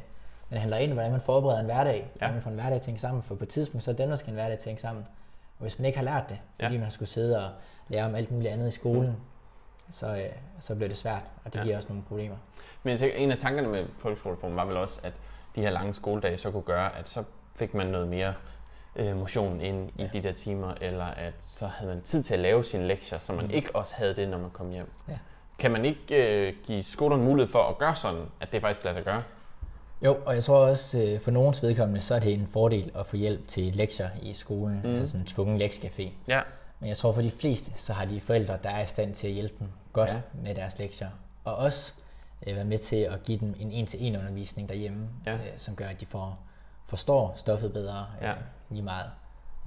man 0.50 0.60
handler 0.60 0.78
ind, 0.78 0.94
hvordan 0.94 1.12
man 1.12 1.22
forbereder 1.22 1.60
en 1.60 1.66
hverdag. 1.66 2.12
Ja. 2.22 2.32
Man 2.32 2.42
får 2.42 2.50
en 2.50 2.56
hverdag 2.56 2.76
at 2.88 3.00
sammen. 3.00 3.24
For 3.24 3.36
på 3.36 3.44
et 3.44 3.50
tidspunkt, 3.50 3.84
så 3.84 3.92
er 3.92 3.96
dem, 3.96 4.10
der 4.10 4.16
skal 4.16 4.30
en 4.30 4.36
hverdag 4.36 4.68
at 4.68 4.80
sammen. 4.82 5.06
Og 5.58 5.62
hvis 5.62 5.80
man 5.80 5.86
ikke 5.86 5.98
har 5.98 6.06
lært 6.06 6.30
det, 6.30 6.40
fordi 6.60 6.76
ja. 6.76 6.82
man 6.82 6.92
skulle 6.92 7.10
sidde 7.10 7.46
og 7.46 7.50
lære 7.88 8.06
om 8.06 8.16
alt 8.16 8.32
muligt 8.32 8.54
andet 8.54 8.68
i 8.68 8.72
skolen, 8.72 9.10
mm. 9.10 9.92
så, 9.92 10.16
øh, 10.16 10.30
så 10.60 10.76
bliver 10.76 10.88
det 10.88 10.98
svært, 10.98 11.24
og 11.46 11.54
det 11.54 11.60
ja. 11.60 11.64
giver 11.64 11.78
også 11.78 11.90
nogle 11.90 12.04
problemer. 12.04 12.36
Men 12.84 12.92
jeg 12.92 13.00
tænker, 13.00 13.18
en 13.18 13.32
af 13.32 13.38
tankerne 13.38 13.68
med 13.68 13.86
folkeskolereformen 13.98 14.58
var 14.58 14.66
vel 14.66 14.78
også, 14.78 15.00
at 15.04 15.14
de 15.56 15.62
her 15.62 15.70
lange 15.70 15.94
skoledage 15.94 16.38
så 16.38 16.52
kunne 16.52 16.64
gøre, 16.64 16.98
at 16.98 17.10
så 17.10 17.24
fik 17.56 17.74
man 17.74 17.88
noget 17.88 18.08
mere 18.08 18.34
øh, 18.96 19.18
motion 19.18 19.62
ind 19.62 19.90
ja. 20.00 20.04
i 20.04 20.08
de 20.14 20.24
der 20.24 20.32
timer, 20.32 20.74
eller 20.82 21.06
at 21.06 21.34
så 21.50 21.68
havde 21.68 21.94
man 21.94 22.02
tid 22.02 22.24
til 22.24 22.34
at 22.34 22.40
lave 22.40 22.64
sine 22.64 22.88
lektier, 22.88 23.20
så 23.20 23.34
man 23.34 23.46
mm. 23.46 23.52
ikke 23.52 23.76
også 23.76 23.96
havde 23.96 24.16
det, 24.16 24.30
når 24.30 24.38
man 24.38 24.50
kom 24.50 24.70
hjem. 24.70 24.92
Ja. 25.08 25.18
Kan 25.60 25.72
man 25.72 25.86
ikke 25.86 26.48
øh, 26.48 26.54
give 26.64 26.84
skolerne 26.84 27.24
mulighed 27.24 27.52
for 27.52 27.64
at 27.64 27.78
gøre 27.78 27.96
sådan, 27.96 28.22
at 28.40 28.52
det 28.52 28.62
faktisk 28.62 28.84
lader 28.84 28.94
sig 28.94 29.04
gøre? 29.04 29.24
Jo, 30.02 30.18
og 30.26 30.36
jeg 30.36 30.44
tror 30.44 30.58
også, 30.58 31.00
øh, 31.00 31.20
for 31.20 31.32
nogens 31.32 31.64
vedkommende, 31.64 32.02
så 32.02 32.16
er 32.16 32.20
det 32.20 32.34
en 32.34 32.48
fordel 32.48 32.92
at 32.96 33.06
få 33.06 33.16
hjælp 33.16 33.48
til 33.48 33.76
lektier 33.76 34.10
i 34.22 34.34
skolen, 34.34 34.82
mm. 34.84 34.90
altså 34.90 35.08
sådan 35.08 35.22
en 35.22 35.28
tvungen 35.28 35.62
lektiecafé. 35.62 36.10
Ja. 36.28 36.42
Men 36.80 36.90
jeg 36.90 36.98
tror 36.98 37.12
for 37.12 37.22
de 37.22 37.32
fleste, 37.32 37.72
så 37.76 37.94
har 37.94 38.06
de 38.06 38.22
forældre, 38.22 38.58
der 38.64 38.70
er 38.70 38.82
i 38.82 38.86
stand 38.86 39.14
til 39.14 39.28
at 39.28 39.34
hjælpe 39.34 39.56
dem 39.60 39.68
godt 39.94 40.10
ja. 40.10 40.22
med 40.44 40.56
deres 40.56 40.80
lektier. 40.80 41.10
Og 41.44 41.56
også 41.56 41.94
øh, 42.48 42.56
være 42.56 42.66
med 42.66 42.78
til 42.78 42.96
at 42.96 43.24
give 43.24 43.38
dem 43.40 43.56
en 43.60 43.72
en-til-en 43.72 44.16
undervisning 44.16 44.70
derhjemme, 44.70 45.10
ja. 45.26 45.34
øh, 45.34 45.40
som 45.58 45.76
gør, 45.76 45.88
at 45.88 46.00
de 46.00 46.06
får, 46.06 46.40
forstår 46.88 47.34
stoffet 47.36 47.74
bedre, 47.74 48.08
øh, 48.22 48.28
ja. 48.28 48.34
lige 48.70 48.84
meget, 48.84 49.10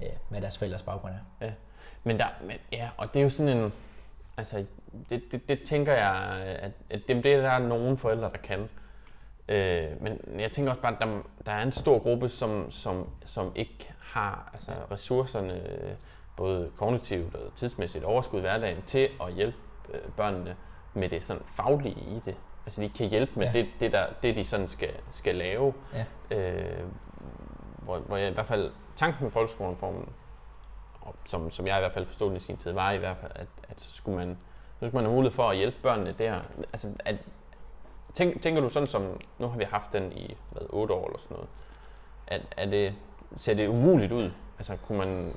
øh, 0.01 0.09
hvad 0.29 0.41
deres 0.41 0.57
forældres 0.57 0.83
baggrund 0.83 1.13
er. 1.13 1.45
Ja. 1.45 1.51
Men 2.03 2.19
der, 2.19 2.27
men, 2.41 2.57
ja, 2.71 2.89
og 2.97 3.13
det 3.13 3.19
er 3.19 3.23
jo 3.23 3.29
sådan 3.29 3.57
en, 3.57 3.73
altså, 4.37 4.65
det, 5.09 5.23
det, 5.31 5.49
det 5.49 5.63
tænker 5.63 5.93
jeg, 5.93 6.15
at, 6.59 6.71
at 6.89 7.01
det, 7.07 7.23
det 7.23 7.33
er 7.33 7.41
der 7.41 7.59
nogle 7.59 7.97
forældre, 7.97 8.29
der 8.31 8.37
kan. 8.37 8.69
Øh, 9.49 10.01
men 10.01 10.39
jeg 10.39 10.51
tænker 10.51 10.71
også 10.71 10.81
bare, 10.81 10.93
at 10.93 10.99
der, 10.99 11.21
der 11.45 11.51
er 11.51 11.63
en 11.63 11.71
stor 11.71 11.99
gruppe, 11.99 12.29
som, 12.29 12.71
som, 12.71 13.09
som 13.25 13.51
ikke 13.55 13.93
har 13.99 14.49
altså, 14.53 14.71
ressourcerne, 14.91 15.61
både 16.37 16.71
kognitivt 16.77 17.35
og 17.35 17.55
tidsmæssigt 17.55 18.03
overskud 18.03 18.39
i 18.39 18.41
hverdagen, 18.41 18.81
til 18.81 19.09
at 19.21 19.33
hjælpe 19.33 19.57
øh, 19.93 19.99
børnene 20.17 20.55
med 20.93 21.09
det 21.09 21.23
sådan 21.23 21.43
faglige 21.55 21.99
i 21.99 22.21
det. 22.25 22.35
Altså 22.65 22.81
de 22.81 22.89
kan 22.89 23.09
hjælpe 23.09 23.31
med 23.35 23.45
ja. 23.45 23.53
det, 23.53 23.67
det, 23.79 23.91
der, 23.91 24.05
det, 24.23 24.35
de 24.35 24.43
sådan 24.43 24.67
skal, 24.67 24.93
skal 25.09 25.35
lave. 25.35 25.73
Ja. 25.93 26.05
Øh, 26.37 26.85
hvor, 27.77 27.97
hvor 27.99 28.17
jeg 28.17 28.29
i 28.29 28.33
hvert 28.33 28.45
fald, 28.45 28.71
tanken 28.95 29.23
med 29.23 29.31
folkeskolereformen, 29.31 30.09
som, 31.25 31.51
som 31.51 31.67
jeg 31.67 31.77
i 31.77 31.79
hvert 31.79 31.93
fald 31.93 32.05
forstod 32.05 32.35
i 32.35 32.39
sin 32.39 32.57
tid, 32.57 32.71
var 32.71 32.91
i 32.91 32.97
hvert 32.97 33.17
fald, 33.17 33.31
at, 33.35 33.47
at 33.69 33.81
så 33.81 33.91
skulle 33.91 34.17
man, 34.17 34.37
så 34.79 34.87
skulle 34.87 34.93
man 34.93 35.03
have 35.03 35.15
mulighed 35.15 35.35
for 35.35 35.49
at 35.49 35.57
hjælpe 35.57 35.77
børnene 35.83 36.15
der. 36.17 36.41
Altså, 36.73 36.89
at, 36.99 37.15
tænk, 38.13 38.41
tænker 38.41 38.61
du 38.61 38.69
sådan 38.69 38.87
som, 38.87 39.19
nu 39.39 39.47
har 39.47 39.57
vi 39.57 39.63
haft 39.63 39.93
den 39.93 40.11
i 40.11 40.35
hvad, 40.51 40.61
8 40.69 40.93
år 40.93 41.05
eller 41.05 41.19
sådan 41.19 41.35
noget, 41.35 41.49
at, 42.27 42.41
er 42.57 42.65
det, 42.65 42.93
ser 43.37 43.53
det 43.53 43.67
umuligt 43.67 44.11
ud? 44.11 44.31
Altså 44.57 44.77
kunne 44.87 44.97
man, 44.97 45.33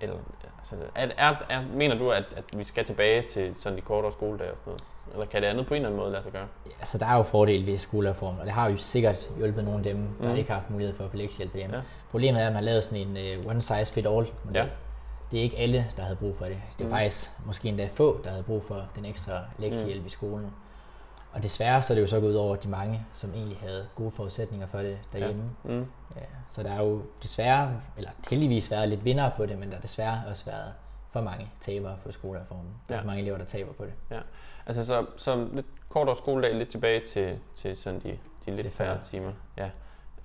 eller, 0.00 0.16
altså, 0.58 0.76
er, 0.94 1.08
er, 1.16 1.34
er, 1.48 1.62
mener 1.74 1.94
du, 1.94 2.10
at, 2.10 2.24
at 2.36 2.44
vi 2.56 2.64
skal 2.64 2.84
tilbage 2.84 3.22
til 3.22 3.54
sådan 3.58 3.76
de 3.76 3.82
kortere 3.82 4.12
skoledage 4.12 4.50
og 4.50 4.56
sådan 4.64 4.70
noget? 4.70 4.82
Eller 5.12 5.26
kan 5.26 5.42
det 5.42 5.48
andet 5.48 5.66
på 5.66 5.74
en 5.74 5.76
eller 5.76 5.88
anden 5.88 6.00
måde 6.00 6.12
lade 6.12 6.22
sig 6.22 6.32
gøre? 6.32 6.46
Ja, 6.66 6.70
altså, 6.78 6.98
der 6.98 7.06
er 7.06 7.16
jo 7.16 7.22
fordele 7.22 7.66
ved 7.66 7.78
skolereformen, 7.78 8.40
og 8.40 8.46
det 8.46 8.54
har 8.54 8.70
jo 8.70 8.76
sikkert 8.76 9.30
hjulpet 9.38 9.64
nogle 9.64 9.78
af 9.78 9.84
dem, 9.84 10.08
der 10.22 10.28
mm. 10.28 10.36
ikke 10.36 10.50
har 10.50 10.58
haft 10.58 10.70
mulighed 10.70 10.94
for 10.94 11.04
at 11.04 11.10
få 11.10 11.16
lektiehjælp 11.16 11.54
hjemme. 11.54 11.76
Ja. 11.76 11.82
Problemet 12.10 12.42
er, 12.42 12.46
at 12.46 12.52
man 12.52 12.54
har 12.54 12.62
lavet 12.62 12.84
sådan 12.84 13.16
en 13.16 13.40
uh, 13.40 13.50
one 13.50 13.62
size 13.62 13.92
fit 13.92 14.06
all 14.06 14.26
model. 14.44 14.62
Ja. 14.62 14.66
Det 15.30 15.38
er 15.38 15.42
ikke 15.42 15.58
alle, 15.58 15.86
der 15.96 16.02
havde 16.02 16.16
brug 16.16 16.36
for 16.36 16.44
det. 16.44 16.58
Det 16.78 16.84
er 16.84 16.88
mm. 16.88 16.94
faktisk 16.94 17.30
måske 17.46 17.68
endda 17.68 17.88
få, 17.92 18.20
der 18.24 18.30
havde 18.30 18.42
brug 18.42 18.62
for 18.62 18.84
den 18.96 19.04
ekstra 19.04 19.40
lektiehjælp 19.58 20.00
mm. 20.00 20.06
i 20.06 20.10
skolen. 20.10 20.50
Og 21.34 21.42
desværre 21.42 21.82
så 21.82 21.92
er 21.92 21.94
det 21.94 22.02
jo 22.02 22.06
så 22.06 22.20
gået 22.20 22.30
ud 22.30 22.34
over 22.34 22.56
de 22.56 22.68
mange, 22.68 23.06
som 23.12 23.34
egentlig 23.34 23.58
havde 23.58 23.86
gode 23.94 24.10
forudsætninger 24.10 24.66
for 24.66 24.78
det 24.78 24.98
derhjemme. 25.12 25.42
Ja. 25.64 25.70
Mm. 25.70 25.86
Ja, 26.16 26.20
så 26.48 26.62
der 26.62 26.70
er 26.70 26.82
jo 26.82 27.02
desværre, 27.22 27.80
eller 27.96 28.10
heldigvis 28.30 28.70
været 28.70 28.88
lidt 28.88 29.04
vinder 29.04 29.30
på 29.36 29.46
det, 29.46 29.58
men 29.58 29.68
der 29.68 29.74
har 29.74 29.82
desværre 29.82 30.22
også 30.28 30.44
været 30.44 30.72
for 31.10 31.20
mange 31.20 31.50
tabere 31.60 31.96
på 32.04 32.12
skolereformen. 32.12 32.74
Der 32.88 32.94
er 32.94 32.98
ja. 32.98 33.02
for 33.02 33.06
mange 33.06 33.22
elever, 33.22 33.38
der 33.38 33.44
taber 33.44 33.72
på 33.72 33.84
det. 33.84 33.92
Ja. 34.10 34.20
Altså 34.66 34.84
så, 34.84 35.06
så 35.16 35.48
lidt 35.52 35.66
kortere 35.88 36.16
skoledag, 36.16 36.54
lidt 36.54 36.68
tilbage 36.68 37.06
til, 37.06 37.38
til 37.56 37.76
sådan 37.76 38.00
de, 38.00 38.18
de 38.46 38.50
lidt 38.50 38.74
færre 38.74 38.98
timer. 39.04 39.32
Ja. 39.56 39.70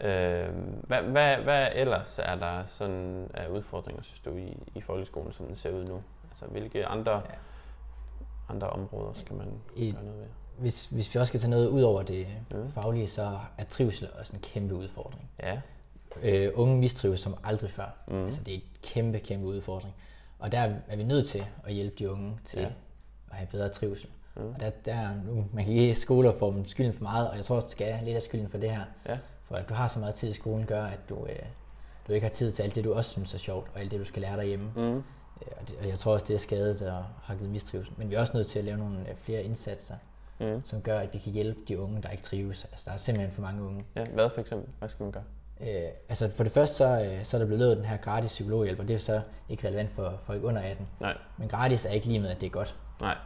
Øh, 0.02 0.54
hvad, 0.84 1.02
hvad, 1.02 1.38
hvad 1.38 1.68
ellers 1.74 2.20
er 2.24 2.36
der 2.36 2.64
sådan 2.68 3.32
af 3.34 3.48
udfordringer, 3.48 4.04
synes 4.04 4.20
du, 4.20 4.30
i, 4.30 4.58
i 4.76 4.82
folkeskolen, 4.82 5.34
som 5.34 5.46
den 5.46 5.56
ser 5.56 5.72
ud 5.72 5.84
nu? 5.84 6.02
Altså 6.32 6.46
hvilke 6.46 6.86
andre, 6.86 7.16
ja. 7.16 7.22
andre 8.50 8.70
områder 8.70 9.14
skal 9.14 9.36
man 9.36 9.54
I, 9.76 9.92
gøre 9.92 10.04
noget 10.04 10.20
ved? 10.20 10.28
Hvis, 10.60 10.86
hvis 10.86 11.16
vi 11.16 11.20
også 11.20 11.32
skal 11.32 11.40
tage 11.40 11.52
noget 11.52 11.68
ud 11.68 11.82
over 11.82 12.02
det 12.02 12.28
mm. 12.52 12.72
faglige, 12.72 13.08
så 13.08 13.40
er 13.58 13.64
trivsel 13.64 14.08
også 14.20 14.34
en 14.36 14.42
kæmpe 14.42 14.76
udfordring. 14.76 15.30
Ja. 15.44 15.62
Øh, 16.22 16.52
unge 16.56 16.78
mistrives 16.78 17.22
som 17.22 17.36
aldrig 17.44 17.72
før. 17.72 17.98
Mm. 18.08 18.26
Altså 18.26 18.44
det 18.44 18.54
er 18.54 18.58
et 18.58 18.82
kæmpe, 18.82 19.20
kæmpe 19.20 19.46
udfordring. 19.46 19.96
Og 20.40 20.52
der 20.52 20.74
er 20.88 20.96
vi 20.96 21.04
nødt 21.04 21.28
til 21.28 21.46
at 21.64 21.74
hjælpe 21.74 21.96
de 22.00 22.12
unge 22.12 22.40
til 22.46 22.60
ja. 22.60 22.66
at 23.32 23.38
have 23.38 23.48
bedre 23.48 23.70
trivsel. 23.70 24.10
Mm. 24.36 24.50
Og 24.54 24.60
der, 24.60 24.70
der 24.70 25.10
nu, 25.26 25.46
man 25.54 25.66
kan 25.66 25.74
give 25.74 25.96
skoler 25.96 26.34
for 26.40 26.52
dem 26.52 26.66
skylden 26.66 26.94
for 26.94 27.04
meget, 27.04 27.30
og 27.30 27.36
jeg 27.36 27.46
tror 27.46 27.56
også, 27.56 27.70
skal 27.70 28.00
lidt 28.04 28.16
af 28.16 28.22
skylden 28.22 28.50
for 28.50 28.58
det 28.58 28.72
her. 28.72 28.84
Ja. 29.08 29.18
For 29.46 29.56
at 29.56 29.70
du 29.70 29.74
har 29.74 29.88
så 29.88 30.00
meget 30.00 30.16
tid 30.16 30.30
i 30.30 30.34
skolen, 30.34 30.66
gør, 30.66 30.84
at 30.84 31.00
du, 31.10 31.26
øh, 31.26 31.36
du 32.08 32.14
ikke 32.14 32.28
har 32.28 32.34
tid 32.34 32.52
til 32.52 32.64
alt 32.64 32.76
det, 32.76 32.84
du 32.84 32.94
også 32.94 33.12
synes 33.12 33.34
er 33.34 33.38
sjovt, 33.38 33.72
og 33.74 33.80
alt 33.80 33.92
det, 33.92 34.00
du 34.00 34.06
skal 34.06 34.22
lære 34.22 34.38
derhjemme. 34.38 34.72
Mm. 34.76 34.82
Øh, 34.82 35.02
og, 35.62 35.70
det, 35.70 35.76
og 35.82 35.88
jeg 35.88 36.00
tror 36.00 36.14
også, 36.14 36.26
det 36.28 36.34
er 36.34 36.40
skadet 36.40 36.82
og 36.82 37.06
har 37.24 37.36
givet 37.36 37.50
mistrivsel. 37.50 37.94
Men 37.98 38.10
vi 38.10 38.16
er 38.16 38.20
også 38.20 38.34
nødt 38.34 38.48
til 38.48 38.60
at 38.60 38.66
lave 38.66 38.78
nogle 38.78 39.00
øh, 39.10 39.16
flere 39.16 39.44
indsatser, 39.44 39.96
mm. 40.40 40.62
som 40.64 40.82
gør, 40.82 41.00
at 41.00 41.14
vi 41.14 41.18
kan 41.18 41.32
hjælpe 41.32 41.60
de 41.68 41.80
unge, 41.80 42.02
der 42.02 42.10
ikke 42.10 42.24
trives. 42.24 42.66
Altså, 42.66 42.86
der 42.86 42.92
er 42.92 42.98
simpelthen 42.98 43.32
for 43.32 43.42
mange 43.42 43.64
unge. 43.64 43.86
Ja, 43.96 44.04
hvad 44.14 44.30
for 44.30 44.42
eksempel? 44.42 44.70
Hvad 44.80 44.90
skal 44.90 45.04
man 45.04 45.12
gøre? 45.12 45.24
Øh, 45.62 45.92
altså 46.10 46.30
for 46.36 46.44
det 46.44 46.52
første, 46.52 46.76
så, 46.76 47.02
øh, 47.02 47.24
så 47.24 47.38
er 47.38 47.40
der 47.40 47.46
blevet 47.46 47.60
lavet 47.60 47.78
den 47.78 47.86
her 47.86 47.98
gratis 47.98 48.32
psykologhjælp, 48.32 48.80
og 48.80 48.88
det 48.88 48.94
er 48.94 49.00
så 49.00 49.22
ikke 49.50 49.68
relevant 49.68 49.92
for 49.92 50.20
folk 50.26 50.44
under 50.44 50.62
18. 50.62 50.88
Nej. 51.00 51.18
Men 51.38 51.48
gratis 51.48 51.86
er 51.86 51.90
ikke 51.90 52.08
lige 52.08 52.20
med, 52.20 52.30
at 52.30 52.42
det 52.42 52.48
er 52.48 52.52
godt. 52.52 52.76
Nej. 53.02 53.18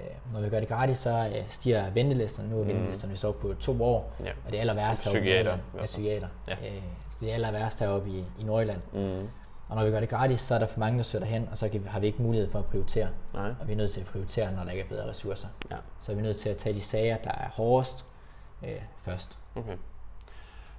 Øh, 0.00 0.32
når 0.32 0.40
vi 0.40 0.48
gør 0.48 0.60
det 0.60 0.68
gratis, 0.68 0.96
så 0.96 1.32
øh, 1.36 1.44
stiger 1.48 1.90
ventelisterne. 1.90 2.50
Nu 2.50 2.60
er 2.60 2.64
ventelisterne 2.64 3.12
mm. 3.12 3.16
så 3.16 3.32
på 3.32 3.54
to 3.60 3.82
år, 3.82 4.14
ja. 4.24 4.30
og 4.46 4.52
det 4.52 4.58
aller 4.58 4.74
værste 4.74 5.10
heroppe 5.10 5.30
i 5.30 5.32
Nordjylland 5.32 5.60
er 5.78 5.84
psykiater. 5.84 6.28
Ja. 6.48 6.52
Øh, 6.52 6.82
så 7.10 7.16
det 7.20 7.30
er 7.30 7.34
aller 7.34 7.50
værste 7.50 7.84
heroppe 7.84 8.10
i, 8.10 8.24
i 8.40 8.44
Nordjylland. 8.44 8.80
Mm. 8.92 9.28
Og 9.68 9.76
når 9.76 9.84
vi 9.84 9.90
gør 9.90 10.00
det 10.00 10.08
gratis, 10.08 10.40
så 10.40 10.54
er 10.54 10.58
der 10.58 10.66
for 10.66 10.80
mange, 10.80 10.98
der 10.98 11.04
søger 11.04 11.24
hen, 11.24 11.48
og 11.50 11.58
så 11.58 11.68
kan 11.68 11.86
har 11.86 12.00
vi 12.00 12.06
ikke 12.06 12.22
mulighed 12.22 12.50
for 12.50 12.58
at 12.58 12.64
prioritere. 12.64 13.08
Nej. 13.34 13.54
Og 13.60 13.68
vi 13.68 13.72
er 13.72 13.76
nødt 13.76 13.90
til 13.90 14.00
at 14.00 14.06
prioritere, 14.06 14.52
når 14.52 14.64
der 14.64 14.70
ikke 14.70 14.84
er 14.84 14.88
bedre 14.88 15.08
ressourcer. 15.08 15.48
Ja. 15.70 15.76
Så 16.00 16.12
er 16.12 16.16
vi 16.16 16.22
nødt 16.22 16.36
til 16.36 16.48
at 16.48 16.56
tage 16.56 16.74
de 16.74 16.80
sager, 16.80 17.16
der 17.16 17.30
er 17.30 17.48
hårdest 17.48 18.04
øh, 18.62 18.82
først. 18.98 19.38
Okay. 19.54 19.76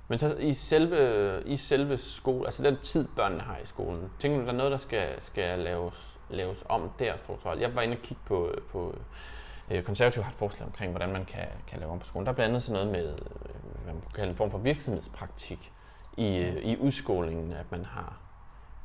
Men 0.08 0.20
så 0.20 0.36
i 0.36 0.54
selve, 0.54 1.44
i 1.46 1.58
selve 1.58 1.98
skole, 1.98 2.48
altså 2.48 2.64
den 2.64 2.78
tid, 2.84 3.08
børnene 3.16 3.42
har 3.42 3.58
i 3.58 3.66
skolen, 3.66 4.10
tænker 4.20 4.40
du, 4.40 4.46
der 4.46 4.52
er 4.52 4.58
noget, 4.58 4.72
der 4.72 4.78
skal, 4.78 5.22
skal 5.22 5.60
laves, 5.60 6.20
laves 6.30 6.64
om 6.70 6.92
der 7.00 7.18
strukturelt? 7.18 7.62
Jeg 7.62 7.76
var 7.76 7.82
inde 7.82 7.96
og 7.96 8.02
kigge 8.02 8.24
på, 8.26 8.52
på 8.72 8.96
øh, 9.72 9.84
konservativt 9.84 10.26
har 10.26 10.32
et 10.32 10.38
forslag 10.38 10.66
omkring, 10.66 10.92
hvordan 10.92 11.12
man 11.12 11.26
kan, 11.26 11.48
kan 11.68 11.80
lave 11.80 11.92
om 11.92 12.00
på 12.00 12.08
skolen. 12.08 12.26
Der 12.26 12.32
er 12.32 12.36
blandt 12.36 12.50
andet 12.50 12.64
sådan 12.64 12.86
noget 12.86 13.06
med, 13.06 13.10
øh, 13.12 13.84
hvad 13.84 13.94
man 13.94 14.02
kan 14.02 14.12
kalde 14.16 14.30
en 14.30 14.36
form 14.36 14.52
for 14.52 14.58
virksomhedspraktik 14.58 15.74
i, 16.18 16.38
i 16.64 16.78
udskolingen, 16.78 17.54
at 17.54 17.72
man 17.72 17.86
har 17.86 18.29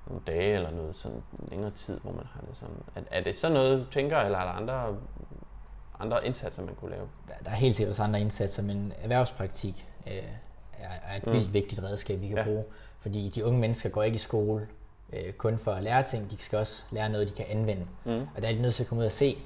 nogle 0.07 0.23
dage 0.27 0.55
eller 0.55 0.71
noget 0.71 0.97
sådan 0.97 1.23
længere 1.51 1.71
tid, 1.71 2.01
hvor 2.01 2.13
man 2.13 2.27
har 2.35 2.41
det 2.41 2.57
sådan. 2.57 2.77
Er, 2.95 3.01
er 3.11 3.25
det 3.25 3.37
så 3.37 3.49
noget, 3.49 3.85
du 3.85 3.91
tænker, 3.91 4.19
eller 4.19 4.39
er 4.39 4.45
der 4.45 4.53
andre, 4.53 4.97
andre 6.01 6.27
indsatser, 6.27 6.65
man 6.65 6.75
kunne 6.75 6.91
lave? 6.91 7.09
Der, 7.29 7.35
der 7.45 7.51
er 7.51 7.55
helt 7.55 7.77
sikkert 7.77 7.91
også 7.91 8.03
andre 8.03 8.21
indsatser, 8.21 8.63
men 8.63 8.93
erhvervspraktik 9.03 9.87
øh, 10.07 10.13
er, 10.79 10.89
er 11.03 11.17
et 11.17 11.27
mm. 11.27 11.33
vildt 11.33 11.53
vigtigt 11.53 11.83
redskab, 11.83 12.21
vi 12.21 12.29
kan 12.29 12.37
ja. 12.37 12.45
bruge. 12.45 12.65
Fordi 13.01 13.29
de 13.29 13.45
unge 13.45 13.61
mennesker 13.61 13.91
går 13.91 14.03
ikke 14.03 14.15
i 14.15 14.19
skole 14.19 14.69
øh, 15.13 15.33
kun 15.33 15.59
for 15.59 15.73
at 15.73 15.83
lære 15.83 16.03
ting, 16.03 16.31
de 16.31 16.37
skal 16.39 16.59
også 16.59 16.85
lære 16.91 17.09
noget, 17.09 17.29
de 17.29 17.33
kan 17.33 17.47
anvende. 17.49 17.87
Mm. 18.05 18.27
Og 18.37 18.43
der 18.43 18.49
er 18.49 18.53
de 18.53 18.63
nødt 18.63 18.75
til 18.75 18.83
at 18.83 18.89
komme 18.89 19.01
ud 19.01 19.07
og 19.07 19.13
se 19.13 19.39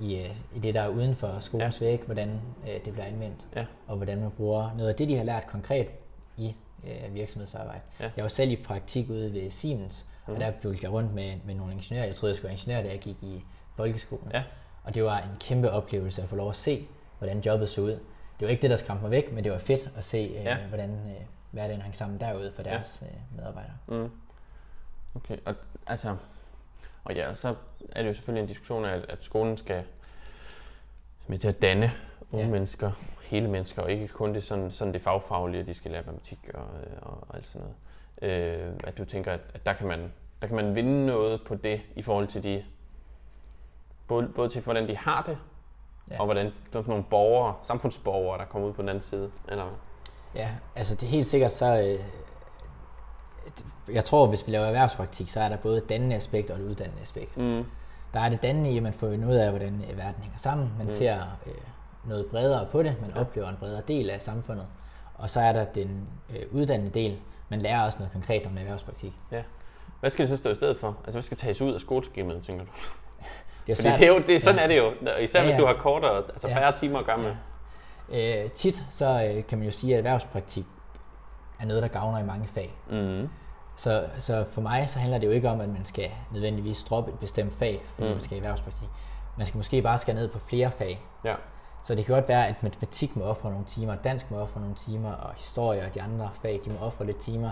i, 0.00 0.16
øh, 0.16 0.36
i 0.56 0.58
det, 0.58 0.74
der 0.74 0.80
er 0.80 0.88
uden 0.88 1.16
for 1.16 1.40
skolens 1.40 1.80
ja. 1.80 1.86
væg, 1.86 2.02
hvordan 2.06 2.40
øh, 2.68 2.84
det 2.84 2.92
bliver 2.92 3.04
anvendt, 3.04 3.46
ja. 3.56 3.66
og 3.86 3.96
hvordan 3.96 4.20
man 4.20 4.30
bruger 4.30 4.70
noget 4.76 4.88
af 4.88 4.94
det, 4.94 5.08
de 5.08 5.16
har 5.16 5.24
lært 5.24 5.46
konkret 5.46 5.86
i 6.36 6.56
øh, 6.84 7.14
virksomhedsarbejde. 7.14 7.80
Ja. 8.00 8.10
Jeg 8.16 8.22
var 8.22 8.28
selv 8.28 8.50
i 8.50 8.56
praktik 8.56 9.10
ude 9.10 9.32
ved 9.32 9.50
Siemens, 9.50 10.06
mm. 10.26 10.34
og 10.34 10.40
der 10.40 10.52
fulgte 10.62 10.84
jeg 10.84 10.92
rundt 10.92 11.14
med, 11.14 11.34
med 11.44 11.54
nogle 11.54 11.72
ingeniører. 11.72 12.06
Jeg 12.06 12.14
troede, 12.14 12.30
jeg 12.30 12.36
skulle 12.36 12.48
være 12.48 12.54
ingeniør, 12.54 12.82
da 12.82 12.88
jeg 12.88 12.98
gik 12.98 13.22
i 13.22 13.44
folkeskolen. 13.76 14.30
Ja. 14.34 14.42
Og 14.84 14.94
det 14.94 15.04
var 15.04 15.18
en 15.18 15.36
kæmpe 15.40 15.70
oplevelse 15.70 16.22
at 16.22 16.28
få 16.28 16.36
lov 16.36 16.50
at 16.50 16.56
se, 16.56 16.86
hvordan 17.18 17.40
jobbet 17.40 17.68
så 17.68 17.80
ud. 17.80 17.98
Det 18.40 18.46
var 18.46 18.48
ikke 18.48 18.62
det, 18.62 18.70
der 18.70 18.76
skræmte 18.76 19.02
mig 19.02 19.10
væk, 19.10 19.32
men 19.32 19.44
det 19.44 19.52
var 19.52 19.58
fedt 19.58 19.90
at 19.96 20.04
se, 20.04 20.18
øh, 20.38 20.44
ja. 20.44 20.56
hvordan 20.56 20.90
øh, 20.90 21.26
hverdagen 21.50 21.82
hang 21.82 21.96
sammen 21.96 22.20
derude 22.20 22.52
for 22.52 22.62
deres 22.62 23.02
ja. 23.02 23.06
øh, 23.06 23.36
medarbejdere. 23.36 23.76
Mm. 23.86 24.10
Okay, 25.14 25.36
og 25.44 25.54
altså, 25.86 26.16
og 27.04 27.14
ja, 27.14 27.34
så 27.34 27.54
er 27.92 28.02
det 28.02 28.08
jo 28.08 28.14
selvfølgelig 28.14 28.42
en 28.42 28.48
diskussion 28.48 28.84
af, 28.84 29.00
at 29.08 29.18
skolen 29.20 29.56
skal 29.56 29.84
med 31.26 31.38
til 31.38 31.48
at 31.48 31.62
danne 31.62 31.92
unge 32.32 32.44
ja. 32.44 32.52
mennesker, 32.52 32.90
hele 33.22 33.48
mennesker, 33.48 33.82
og 33.82 33.92
ikke 33.92 34.08
kun 34.08 34.34
det, 34.34 34.44
sådan, 34.44 34.70
sådan 34.70 34.94
det 34.94 35.02
fagfaglige, 35.02 35.60
at 35.60 35.66
de 35.66 35.74
skal 35.74 35.90
lære 35.90 36.02
matematik 36.02 36.38
og, 36.54 36.64
og, 37.02 37.24
og 37.28 37.36
alt 37.36 37.48
sådan 37.48 37.66
noget. 37.66 37.76
Øh, 38.22 38.72
at 38.84 38.98
du 38.98 39.04
tænker, 39.04 39.32
at, 39.32 39.40
at 39.54 39.66
der, 39.66 39.72
kan 39.72 39.86
man, 39.86 40.12
der 40.40 40.46
kan 40.46 40.56
man 40.56 40.74
vinde 40.74 41.06
noget 41.06 41.40
på 41.46 41.54
det 41.54 41.80
i 41.96 42.02
forhold 42.02 42.26
til 42.26 42.44
de, 42.44 42.64
både, 44.08 44.28
både 44.36 44.48
til 44.48 44.62
hvordan 44.62 44.88
de 44.88 44.96
har 44.96 45.22
det, 45.22 45.38
ja. 46.10 46.20
og 46.20 46.24
hvordan 46.24 46.46
er 46.46 46.82
nogle 46.88 47.04
borgere, 47.10 47.54
samfundsborgere, 47.62 48.38
der 48.38 48.44
kommer 48.44 48.68
ud 48.68 48.72
på 48.72 48.82
den 48.82 48.88
anden 48.88 49.02
side, 49.02 49.30
eller? 49.48 49.64
Ja, 50.34 50.50
altså 50.76 50.94
det 50.94 51.02
er 51.02 51.10
helt 51.10 51.26
sikkert 51.26 51.52
så, 51.52 51.80
øh, 51.80 52.00
jeg 53.94 54.04
tror, 54.04 54.26
hvis 54.26 54.46
vi 54.46 54.52
laver 54.52 54.66
erhvervspraktik, 54.66 55.28
så 55.28 55.40
er 55.40 55.48
der 55.48 55.56
både 55.56 55.78
et 55.78 55.88
dannende 55.88 56.16
aspekt 56.16 56.50
og 56.50 56.58
et 56.58 56.62
uddannende 56.62 57.02
aspekt. 57.02 57.36
Mm. 57.36 57.64
Der 58.14 58.20
er 58.20 58.28
det 58.28 58.42
dannende 58.42 58.70
i, 58.70 58.76
at 58.76 58.82
man 58.82 58.92
får 58.92 59.06
ud 59.06 59.34
af, 59.34 59.50
hvordan 59.50 59.84
øh, 59.90 59.98
verden 59.98 60.22
hænger 60.22 60.38
sammen. 60.38 60.72
Man 60.78 60.86
mm. 60.86 60.92
ser 60.92 61.20
øh, 61.46 61.52
noget 62.04 62.26
bredere 62.26 62.66
på 62.72 62.82
det, 62.82 62.96
man 63.00 63.10
ja. 63.14 63.20
oplever 63.20 63.48
en 63.48 63.56
bredere 63.56 63.82
del 63.88 64.10
af 64.10 64.20
samfundet. 64.20 64.66
Og 65.14 65.30
så 65.30 65.40
er 65.40 65.52
der 65.52 65.64
den 65.64 66.08
øh, 66.30 66.42
uddannende 66.50 66.90
del, 66.90 67.18
man 67.48 67.60
lærer 67.60 67.84
også 67.84 67.98
noget 67.98 68.12
konkret 68.12 68.46
om 68.46 68.58
erhvervspraktik. 68.58 69.12
Ja. 69.32 69.42
Hvad 70.00 70.10
skal 70.10 70.22
det 70.22 70.28
så 70.28 70.36
stå 70.36 70.50
i 70.50 70.54
stedet 70.54 70.78
for? 70.78 70.96
Altså, 71.04 71.12
hvad 71.12 71.22
skal 71.22 71.36
tages 71.36 71.62
ud 71.62 71.74
af 71.74 71.80
skoleskemaet, 71.80 72.42
tænker 72.42 72.64
du? 72.64 72.70
Det 73.66 73.72
er 73.72 73.76
Fordi 73.76 74.00
det 74.00 74.08
er 74.08 74.14
jo, 74.14 74.18
det, 74.18 74.36
er, 74.36 74.40
sådan 74.40 74.58
ja. 74.58 74.64
er 74.64 74.68
det 74.68 74.78
jo, 74.78 74.92
især 75.20 75.40
ja, 75.40 75.46
ja. 75.46 75.52
hvis 75.52 75.60
du 75.60 75.66
har 75.66 75.74
kortere, 75.74 76.16
altså 76.16 76.48
færre 76.48 76.64
ja. 76.64 76.70
timer 76.70 77.02
gamle. 77.02 77.38
Ja. 78.12 78.44
Øh, 78.44 78.50
tit 78.50 78.82
så 78.90 79.32
øh, 79.34 79.46
kan 79.46 79.58
man 79.58 79.64
jo 79.64 79.72
sige, 79.72 79.92
at 79.92 79.98
erhvervspraktik 79.98 80.64
er 81.60 81.66
noget, 81.66 81.82
der 81.82 81.88
gavner 81.88 82.18
i 82.18 82.24
mange 82.24 82.48
fag. 82.48 82.74
Mm. 82.90 83.28
Så, 83.76 84.08
så 84.18 84.44
for 84.50 84.60
mig 84.60 84.90
så 84.90 84.98
handler 84.98 85.18
det 85.18 85.26
jo 85.26 85.32
ikke 85.32 85.48
om, 85.48 85.60
at 85.60 85.68
man 85.68 85.84
skal 85.84 86.10
nødvendigvis 86.32 86.82
droppe 86.82 87.12
et 87.12 87.18
bestemt 87.18 87.52
fag, 87.52 87.82
fordi 87.94 88.08
mm. 88.08 88.12
man 88.12 88.20
skal 88.20 88.36
i 88.36 88.38
erhvervspraktik. 88.38 88.88
Man 89.36 89.46
skal 89.46 89.58
måske 89.58 89.82
bare 89.82 89.98
skære 89.98 90.16
ned 90.16 90.28
på 90.28 90.38
flere 90.38 90.70
fag. 90.70 91.02
Ja. 91.24 91.34
Så 91.82 91.94
det 91.94 92.04
kan 92.04 92.14
godt 92.14 92.28
være, 92.28 92.48
at 92.48 92.62
matematik 92.62 93.16
må 93.16 93.24
ofre 93.24 93.50
nogle 93.50 93.66
timer, 93.66 93.94
dansk 93.94 94.30
må 94.30 94.38
ofre 94.38 94.60
nogle 94.60 94.76
timer, 94.76 95.12
og 95.12 95.34
historie 95.34 95.82
og 95.82 95.94
de 95.94 96.02
andre 96.02 96.30
fag, 96.42 96.60
de 96.64 96.70
må 96.70 96.78
ofre 96.78 97.06
lidt 97.06 97.18
timer, 97.18 97.50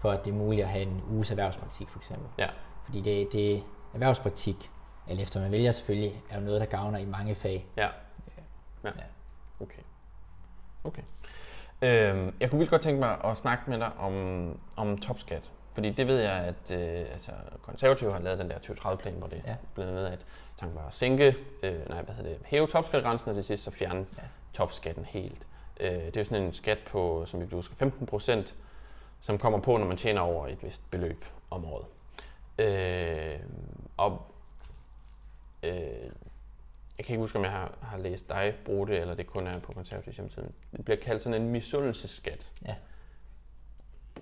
for 0.00 0.10
at 0.10 0.24
det 0.24 0.30
er 0.30 0.34
muligt 0.34 0.62
at 0.62 0.68
have 0.68 0.82
en 0.82 1.02
uges 1.10 1.30
erhvervspraktik 1.30 1.88
for 1.88 1.98
eksempel. 1.98 2.28
Ja. 2.38 2.48
Fordi 2.84 3.00
det, 3.00 3.32
det 3.32 3.64
erhvervspraktik, 3.94 4.70
eller 5.08 5.22
efter 5.22 5.40
man 5.40 5.52
vælger 5.52 5.70
selvfølgelig, 5.70 6.22
er 6.30 6.38
jo 6.38 6.44
noget, 6.44 6.60
der 6.60 6.66
gavner 6.66 6.98
i 6.98 7.04
mange 7.04 7.34
fag. 7.34 7.66
Ja. 7.76 7.88
Ja. 8.84 8.90
ja. 8.96 9.04
Okay. 9.60 9.82
Okay. 10.84 11.02
Øhm, 11.82 12.34
jeg 12.40 12.50
kunne 12.50 12.58
vildt 12.58 12.70
godt 12.70 12.82
tænke 12.82 13.00
mig 13.00 13.24
at 13.24 13.36
snakke 13.36 13.70
med 13.70 13.78
dig 13.78 13.90
om, 13.98 14.60
om 14.76 14.98
topskat. 14.98 15.50
Fordi 15.74 15.90
det 15.90 16.06
ved 16.06 16.20
jeg, 16.20 16.32
at 16.32 16.70
øh, 16.70 17.12
altså, 17.12 17.32
konservative 17.62 18.12
har 18.12 18.18
lavet 18.20 18.38
den 18.38 18.50
der 18.50 18.56
2030-plan, 18.58 19.14
hvor 19.14 19.26
det 19.26 19.42
ja. 19.46 19.56
blandt 19.74 19.92
andet 19.92 20.06
at 20.06 20.26
tanken 20.58 20.78
var 20.78 20.86
at 20.86 20.94
sænke, 20.94 21.36
øh, 21.62 21.88
nej, 21.88 22.02
hvad 22.02 22.14
hedder 22.14 22.30
det, 22.30 22.40
hæve 22.44 22.66
topskattegrænsen, 22.66 23.28
og 23.28 23.34
til 23.34 23.44
sidst 23.44 23.64
så 23.64 23.70
fjerne 23.70 24.06
ja. 24.18 24.22
topskatten 24.52 25.04
helt. 25.04 25.46
Øh, 25.80 25.90
det 25.90 26.16
er 26.16 26.20
jo 26.20 26.24
sådan 26.24 26.42
en 26.44 26.52
skat 26.52 26.78
på, 26.86 27.24
som 27.26 27.40
vi 27.40 27.46
husker, 27.52 27.74
15 27.74 28.06
procent, 28.06 28.54
som 29.20 29.38
kommer 29.38 29.60
på, 29.60 29.76
når 29.76 29.86
man 29.86 29.96
tjener 29.96 30.20
over 30.20 30.48
et 30.48 30.62
vist 30.62 30.90
beløb 30.90 31.24
om 31.50 31.64
året. 31.64 31.86
Øh, 32.58 33.40
og 33.96 34.22
øh, 35.62 35.72
jeg 36.98 37.04
kan 37.04 37.14
ikke 37.14 37.22
huske, 37.22 37.38
om 37.38 37.44
jeg 37.44 37.52
har, 37.52 37.78
har 37.82 37.98
læst 37.98 38.28
dig 38.28 38.54
bruge 38.64 38.86
det, 38.86 39.00
eller 39.00 39.14
det 39.14 39.26
kun 39.26 39.46
er 39.46 39.58
på 39.58 39.72
konservativ 39.72 40.12
hjemmeside. 40.12 40.52
Det 40.76 40.84
bliver 40.84 40.98
kaldt 40.98 41.22
sådan 41.22 41.42
en 41.42 41.48
misundelseskat. 41.48 42.52
Ja. 42.66 42.74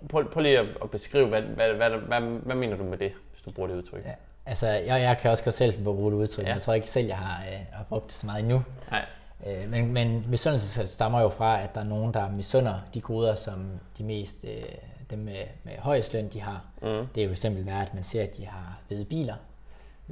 Prøv, 0.08 0.30
prøv 0.30 0.42
lige 0.42 0.58
at, 0.58 0.66
at 0.82 0.90
beskrive, 0.90 1.28
hvad, 1.28 1.42
hvad, 1.42 1.74
hvad, 1.74 1.90
hvad, 1.90 2.20
hvad 2.20 2.54
mener 2.54 2.76
du 2.76 2.84
med 2.84 2.98
det, 2.98 3.14
hvis 3.32 3.42
du 3.42 3.50
bruger 3.50 3.68
det 3.68 3.76
udtryk? 3.76 4.04
Ja. 4.04 4.14
Altså, 4.46 4.66
jeg, 4.66 5.00
jeg 5.00 5.18
kan 5.18 5.30
også 5.30 5.44
godt 5.44 5.54
selv 5.54 5.84
bruge 5.84 6.12
det 6.12 6.18
udtryk, 6.18 6.46
ja. 6.46 6.52
jeg 6.52 6.62
tror 6.62 6.74
ikke 6.74 6.90
selv, 6.90 7.06
jeg 7.06 7.16
har, 7.16 7.44
øh, 7.44 7.58
har 7.72 7.84
brugt 7.84 8.06
det 8.06 8.12
så 8.12 8.26
meget 8.26 8.40
endnu. 8.40 8.62
Nej. 8.90 9.04
Øh, 9.46 9.70
men, 9.70 9.92
men 9.92 10.24
misundelse 10.28 10.86
stammer 10.86 11.20
jo 11.20 11.28
fra, 11.28 11.62
at 11.62 11.74
der 11.74 11.80
er 11.80 11.84
nogen, 11.84 12.14
der 12.14 12.30
misunder 12.30 12.80
de 12.94 13.00
goder, 13.00 13.34
som 13.34 13.66
de 13.98 14.04
mest, 14.04 14.44
øh, 14.44 14.62
dem 15.10 15.18
med, 15.18 15.36
med 15.64 15.72
højest 15.78 16.12
løn, 16.12 16.28
de 16.28 16.40
har. 16.40 16.64
Mm. 16.82 17.06
Det 17.14 17.20
er 17.20 17.24
jo 17.24 17.30
eksempel 17.30 17.66
være, 17.66 17.82
at 17.82 17.94
man 17.94 18.04
ser, 18.04 18.22
at 18.22 18.36
de 18.36 18.46
har 18.46 18.78
fede 18.88 19.04
biler, 19.04 19.34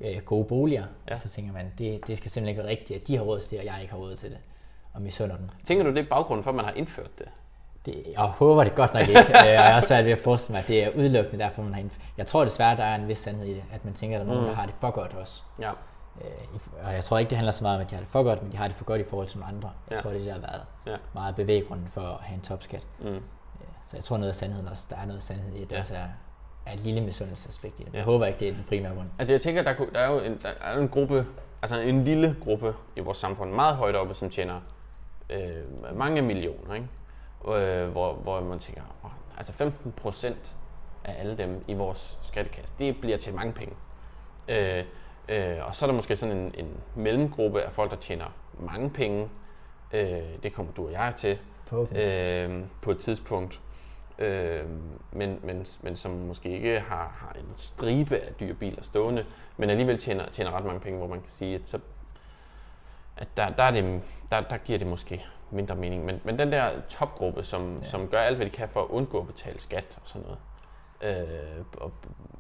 øh, 0.03 0.17
gode 0.25 0.45
boliger, 0.45 0.85
ja. 1.09 1.12
og 1.12 1.21
så 1.21 1.29
tænker 1.29 1.53
man, 1.53 1.73
det, 1.79 2.07
det 2.07 2.19
skal 2.19 2.31
simpelthen 2.31 2.49
ikke 2.49 2.62
være 2.62 2.71
rigtigt, 2.71 3.00
at 3.00 3.09
de 3.09 3.17
har 3.17 3.25
råd 3.25 3.41
til 3.41 3.50
det, 3.50 3.59
og 3.59 3.64
jeg 3.64 3.79
ikke 3.81 3.93
har 3.93 4.00
råd 4.00 4.17
til 4.17 4.31
det, 4.31 4.38
og 4.93 5.03
misunder 5.03 5.37
dem. 5.37 5.49
Tænker 5.64 5.85
du, 5.85 5.91
det 5.91 5.99
er 5.99 6.09
baggrunden 6.11 6.45
for, 6.45 6.50
at 6.50 6.55
man 6.55 6.64
har 6.64 6.73
indført 6.73 7.19
det? 7.19 7.29
Det, 7.87 8.03
jeg 8.12 8.23
håber 8.23 8.64
det 8.64 8.75
godt 8.75 8.95
nok 8.95 9.09
ikke, 9.09 9.21
og 9.21 9.47
jeg 9.47 9.71
er 9.71 9.76
også 9.76 9.88
svært 9.88 10.05
ved 10.05 10.12
at 10.12 10.19
forestille 10.25 10.55
mig, 10.55 10.62
at 10.62 10.69
det 10.69 10.85
er 10.85 10.91
udelukkende 10.99 11.45
derfor, 11.45 11.62
man 11.62 11.73
har 11.73 11.81
indført. 11.81 12.03
Jeg 12.17 12.26
tror 12.26 12.45
desværre, 12.45 12.76
der 12.76 12.85
er 12.85 12.95
en 12.95 13.09
vis 13.09 13.19
sandhed 13.19 13.47
i 13.47 13.55
det, 13.55 13.64
at 13.73 13.85
man 13.85 13.95
tænker, 13.95 14.17
at 14.17 14.26
der 14.26 14.33
er 14.33 14.35
nogen, 14.35 14.49
mm. 14.49 14.55
der 14.55 14.61
har 14.61 14.67
det 14.67 14.75
for 14.75 14.91
godt 14.91 15.14
også. 15.14 15.43
Ja. 15.61 15.71
Øh, 16.21 16.31
og 16.85 16.95
jeg 16.95 17.05
tror 17.05 17.19
ikke, 17.19 17.31
det 17.31 17.38
handler 17.38 17.53
så 17.53 17.64
meget 17.64 17.76
om, 17.76 17.81
at 17.81 17.91
de 17.91 17.95
har 17.95 18.03
det 18.03 18.11
for 18.11 18.23
godt, 18.23 18.43
men 18.43 18.53
de 18.53 18.57
har 18.57 18.69
det 18.69 18.76
for 18.76 18.85
godt 18.85 19.00
i 19.00 19.05
forhold 19.05 19.29
til 19.29 19.43
andre. 19.49 19.71
Jeg 19.91 19.97
ja. 19.97 20.03
tror, 20.03 20.11
det 20.11 20.17
er 20.17 20.25
det, 20.25 20.26
der 20.26 20.33
har 20.33 20.41
været 20.41 20.62
ja. 20.87 20.97
meget 21.14 21.37
bevæggrunden 21.37 21.88
for 21.91 22.00
at 22.00 22.17
have 22.21 22.35
en 22.35 22.41
topskat. 22.41 22.87
Mm. 23.00 23.23
Så 23.87 23.97
jeg 23.97 24.05
tror 24.05 24.17
noget 24.17 24.29
af 24.29 24.35
sandheden 24.35 24.69
også, 24.69 24.85
der 24.91 24.97
er 24.97 25.07
noget 25.07 25.23
sandhed 25.23 25.55
i 25.55 25.61
det, 25.64 25.73
ja. 25.73 25.81
også 25.81 25.95
er, 25.95 26.07
er 26.67 26.73
et 26.73 26.81
lille 26.81 27.00
misundelsesaspekt 27.00 27.81
i 27.81 27.83
det. 27.83 27.95
Jeg 27.95 28.05
håber 28.05 28.26
ikke, 28.26 28.41
det 28.41 28.49
er 28.49 28.53
den 28.53 28.64
primære 28.69 28.95
grund. 28.95 29.09
Altså 29.19 29.33
jeg 29.33 29.41
tænker, 29.41 29.62
der, 29.62 29.75
der 29.95 30.00
er 30.00 30.12
jo 30.12 30.21
en, 30.21 30.38
der 30.38 30.49
er 30.61 30.79
en 30.79 30.88
gruppe 30.88 31.26
altså 31.64 31.81
en 31.81 32.05
lille 32.05 32.37
gruppe 32.45 32.75
i 32.97 33.00
vores 33.00 33.19
samfund, 33.19 33.50
meget 33.50 33.76
højt 33.76 33.97
oppe, 33.97 34.14
som 34.14 34.31
tjener 34.31 34.61
øh, 35.31 35.97
mange 35.99 36.23
millioner, 36.23 36.75
ikke? 36.75 36.88
Øh, 37.49 37.89
hvor, 37.89 38.13
hvor 38.13 38.41
man 38.41 38.59
tænker, 38.59 38.83
oh, 39.05 39.11
altså 39.37 39.53
15 39.53 39.93
procent 39.93 40.57
af 41.05 41.21
alle 41.21 41.39
dem 41.39 41.65
i 41.69 41.75
vores 41.75 42.19
skattekasse, 42.23 42.75
det 42.79 43.01
bliver 43.01 43.17
til 43.17 43.35
mange 43.35 43.53
penge. 43.53 43.75
Øh, 44.49 44.85
øh, 45.29 45.67
og 45.67 45.75
så 45.75 45.85
er 45.85 45.87
der 45.87 45.95
måske 45.95 46.17
sådan 46.17 46.37
en, 46.37 46.55
en 46.59 46.81
mellemgruppe 46.95 47.63
af 47.63 47.73
folk, 47.73 47.91
der 47.91 47.97
tjener 47.97 48.27
mange 48.59 48.91
penge. 48.91 49.31
Øh, 49.93 50.23
det 50.43 50.53
kommer 50.53 50.73
du 50.73 50.87
og 50.87 50.93
jeg 50.93 51.15
til 51.17 51.39
på, 51.67 51.89
øh, 51.95 52.65
på 52.83 52.91
et 52.91 52.99
tidspunkt. 52.99 53.61
Øh, 54.19 54.69
men, 55.13 55.41
men, 55.43 55.67
men 55.83 55.97
som 55.97 56.11
måske 56.11 56.51
ikke 56.51 56.81
har, 56.81 57.17
har 57.17 57.33
en 57.39 57.53
stribe 57.57 58.19
af 58.19 58.35
dyre 58.41 58.55
biler 58.55 58.83
stående, 58.83 59.27
men 59.57 59.71
alligevel 59.71 59.99
tjener, 59.99 60.31
tjener 60.31 60.51
ret 60.51 60.65
mange 60.65 60.81
penge, 60.81 60.99
hvor 60.99 61.09
man 61.09 61.21
kan 61.21 61.31
sige, 61.31 61.55
at, 61.55 61.61
så, 61.65 61.79
at 63.17 63.29
der, 63.37 63.51
der, 63.51 63.63
er 63.63 63.71
det, 63.71 64.03
der, 64.31 64.41
der 64.41 64.57
giver 64.57 64.79
det 64.79 64.87
måske 64.87 65.25
mindre 65.51 65.75
mening. 65.75 66.05
Men, 66.05 66.21
men 66.25 66.39
den 66.39 66.53
der 66.53 66.71
topgruppe, 66.89 67.45
som, 67.45 67.79
ja. 67.83 67.89
som 67.89 68.09
gør 68.09 68.19
alt, 68.19 68.37
hvad 68.37 68.47
de 68.47 68.51
kan 68.51 68.69
for 68.69 68.81
at 68.81 68.87
undgå 68.89 69.21
at 69.21 69.27
betale 69.27 69.61
skat 69.61 69.99
og 70.03 70.09
sådan 70.09 70.27
noget, 70.27 70.39
øh, 71.03 71.65
og 71.77 71.93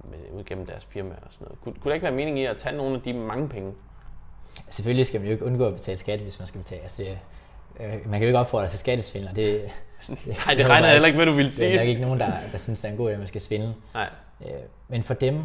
med, 0.04 0.38
ud 0.38 0.44
gennem 0.44 0.66
deres 0.66 0.84
firma 0.84 1.14
og 1.22 1.32
sådan 1.32 1.44
noget. 1.44 1.60
Kunne, 1.60 1.74
kunne 1.74 1.88
der 1.88 1.94
ikke 1.94 2.04
være 2.04 2.14
mening 2.14 2.38
i 2.38 2.44
at 2.44 2.56
tage 2.56 2.76
nogle 2.76 2.94
af 2.96 3.02
de 3.02 3.12
mange 3.12 3.48
penge? 3.48 3.74
Selvfølgelig 4.68 5.06
skal 5.06 5.20
man 5.20 5.28
jo 5.28 5.32
ikke 5.32 5.44
undgå 5.44 5.66
at 5.66 5.74
betale 5.74 5.98
skat, 5.98 6.20
hvis 6.20 6.38
man 6.38 6.48
skal 6.48 6.60
betale. 6.60 6.82
Altså 6.82 7.02
det, 7.02 7.18
øh, 7.80 7.92
man 7.92 8.10
kan 8.10 8.20
jo 8.20 8.26
ikke 8.26 8.38
opfordre 8.38 8.68
til 8.68 8.78
skattesvindel, 8.78 9.30
og 9.30 9.36
det, 9.36 9.70
Nej, 10.46 10.54
det 10.56 10.68
regner 10.68 10.86
jeg 10.86 10.94
heller 10.94 11.06
ikke, 11.06 11.16
hvad 11.16 11.26
du 11.26 11.32
vil 11.32 11.50
sige. 11.50 11.68
Det 11.68 11.74
er 11.74 11.78
nok 11.80 11.88
ikke 11.88 12.00
nogen, 12.00 12.20
der, 12.20 12.32
der 12.52 12.58
synes, 12.58 12.80
det 12.80 12.88
er 12.88 12.92
en 12.92 12.98
god 12.98 13.08
idé, 13.08 13.12
at 13.12 13.18
man 13.18 13.28
skal 13.28 13.40
svindle. 13.40 13.74
Nej. 13.94 14.08
Øh, 14.40 14.48
men 14.88 15.02
for 15.02 15.14
dem, 15.14 15.44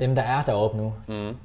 dem 0.00 0.14
der 0.14 0.22
er 0.22 0.42
deroppe 0.42 0.76
nu, 0.76 0.94
mm. 1.08 1.36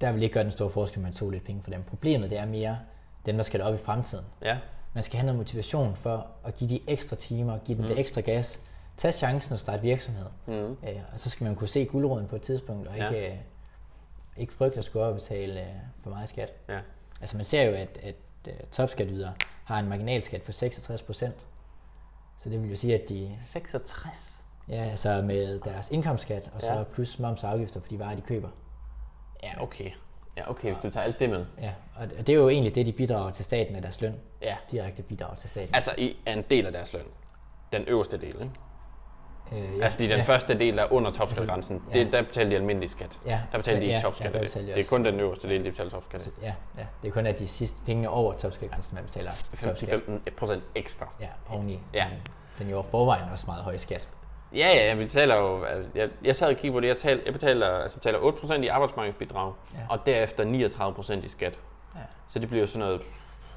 der 0.00 0.12
vil 0.12 0.22
ikke 0.22 0.32
gøre 0.32 0.44
den 0.44 0.52
store 0.52 0.70
forskel, 0.70 0.98
at 0.98 1.02
man 1.02 1.12
tog 1.12 1.30
lidt 1.30 1.44
penge 1.44 1.62
for 1.62 1.70
dem. 1.70 1.82
Problemet 1.82 2.30
det 2.30 2.38
er 2.38 2.46
mere 2.46 2.78
dem, 3.26 3.36
der 3.36 3.42
skal 3.42 3.60
derop 3.60 3.74
i 3.74 3.78
fremtiden. 3.78 4.24
Ja. 4.42 4.58
Man 4.94 5.02
skal 5.02 5.16
have 5.16 5.26
noget 5.26 5.38
motivation 5.38 5.96
for 5.96 6.26
at 6.44 6.54
give 6.54 6.70
de 6.70 6.80
ekstra 6.86 7.16
timer, 7.16 7.58
give 7.58 7.76
dem 7.76 7.84
mm. 7.84 7.88
det 7.88 7.98
ekstra 7.98 8.20
gas, 8.20 8.60
tage 8.96 9.12
chancen 9.12 9.52
og 9.52 9.60
starte 9.60 9.82
virksomhed. 9.82 10.26
Mm. 10.46 10.52
Øh, 10.52 11.00
og 11.12 11.18
så 11.18 11.30
skal 11.30 11.44
man 11.44 11.54
kunne 11.54 11.68
se 11.68 11.84
guldråden 11.84 12.26
på 12.26 12.36
et 12.36 12.42
tidspunkt, 12.42 12.88
og 12.88 12.94
ikke, 12.94 13.06
ja. 13.06 13.32
øh, 13.32 13.38
ikke 14.36 14.52
frygte 14.52 14.78
at 14.78 14.84
skulle 14.84 15.04
op 15.04 15.08
og 15.08 15.14
betale 15.14 15.60
øh, 15.60 15.66
for 16.02 16.10
meget 16.10 16.28
skat. 16.28 16.52
Ja. 16.68 16.80
Altså 17.20 17.36
man 17.36 17.44
ser 17.44 17.62
jo, 17.62 17.72
at, 17.72 17.98
at 18.02 18.14
uh, 18.48 18.54
topskatvidere 18.70 19.34
har 19.64 19.78
en 19.78 19.88
marginalskat 19.88 20.42
på 20.42 20.52
66 20.52 21.02
procent. 21.02 21.46
Så 22.36 22.50
det 22.50 22.62
vil 22.62 22.70
jo 22.70 22.76
sige, 22.76 23.02
at 23.02 23.08
de... 23.08 23.38
66? 23.40 24.42
Ja, 24.68 24.84
altså 24.84 25.22
med 25.22 25.60
deres 25.60 25.90
indkomstskat, 25.90 26.50
og 26.54 26.60
så 26.60 26.72
ja. 26.72 26.82
plus 26.82 27.18
moms 27.18 27.44
og 27.44 27.50
afgifter 27.50 27.80
på 27.80 27.86
de 27.90 27.98
varer, 27.98 28.16
de 28.16 28.22
køber. 28.22 28.48
Ja, 29.42 29.62
okay. 29.62 29.90
Ja, 30.36 30.50
okay, 30.50 30.74
du 30.82 30.90
tager 30.90 31.04
alt 31.04 31.20
det 31.20 31.30
med. 31.30 31.46
Ja, 31.60 31.72
og 31.96 32.08
det 32.26 32.28
er 32.28 32.34
jo 32.34 32.48
egentlig 32.48 32.74
det, 32.74 32.86
de 32.86 32.92
bidrager 32.92 33.30
til 33.30 33.44
staten 33.44 33.76
af 33.76 33.82
deres 33.82 34.00
løn. 34.00 34.14
Ja. 34.42 34.56
Direkte 34.70 35.02
bidrager 35.02 35.34
til 35.34 35.48
staten. 35.48 35.74
Altså 35.74 35.94
i 35.98 36.16
en 36.26 36.42
del 36.50 36.66
af 36.66 36.72
deres 36.72 36.92
løn. 36.92 37.04
Den 37.72 37.84
øverste 37.88 38.16
del, 38.16 38.26
ikke? 38.26 38.50
Øh, 39.52 39.78
ja. 39.78 39.84
Altså 39.84 39.96
fordi 39.96 40.08
den 40.08 40.18
ja. 40.18 40.22
første 40.22 40.58
del, 40.58 40.78
er 40.78 40.92
under 40.92 41.10
topskatgrænsen, 41.10 41.76
altså, 41.76 41.98
ja. 41.98 42.04
det, 42.04 42.12
der 42.12 42.22
betaler 42.22 42.50
de 42.50 42.56
almindelig 42.56 42.90
skat. 42.90 43.20
Ja. 43.26 43.40
Der 43.52 43.58
betaler 43.58 43.78
de 43.78 43.84
ikke 43.84 43.94
ja, 43.94 44.00
topskat. 44.00 44.34
Ja, 44.34 44.40
det. 44.40 44.54
det 44.54 44.78
er 44.78 44.84
kun 44.84 45.04
den 45.04 45.20
øverste 45.20 45.48
del, 45.48 45.64
de 45.64 45.70
betaler 45.70 45.90
topskat. 45.90 46.14
Altså, 46.14 46.30
ja, 46.42 46.54
ja, 46.78 46.86
det 47.02 47.08
er 47.08 47.12
kun 47.12 47.26
af 47.26 47.34
de 47.34 47.48
sidste 47.48 47.82
penge 47.86 48.10
over 48.10 48.32
topskatgrænsen, 48.32 48.94
man 48.94 49.04
betaler 49.04 49.30
15 49.54 50.22
procent 50.36 50.62
ekstra. 50.74 51.08
Ja, 51.20 51.28
oveni. 51.48 51.80
Ja. 51.94 52.06
Den 52.58 52.66
er 52.66 52.70
jo 52.70 52.84
forvejen 52.90 53.24
også 53.32 53.46
meget 53.46 53.64
høj 53.64 53.76
skat. 53.76 54.08
Ja, 54.54 54.68
ja, 54.68 54.94
vi 54.94 55.04
betaler 55.04 55.36
jo, 55.36 55.66
jeg, 55.94 56.08
jeg 56.24 56.36
sad 56.36 56.48
og 56.48 56.54
kiggede 56.54 56.72
på 56.72 56.80
det, 56.80 56.88
jeg, 56.88 56.96
tal, 56.96 57.20
jeg 57.24 57.32
betaler, 57.32 57.68
altså 57.68 57.96
betaler 57.96 58.18
8% 58.18 58.54
i 58.54 58.66
arbejdsmarkedsbidrag, 58.66 59.52
ja. 59.74 59.78
og 59.88 60.06
derefter 60.06 60.44
39% 61.20 61.24
i 61.24 61.28
skat. 61.28 61.58
Ja. 61.94 62.00
Så 62.28 62.38
det 62.38 62.48
bliver 62.48 62.60
jo 62.60 62.66
sådan 62.66 62.86
noget, 62.86 63.02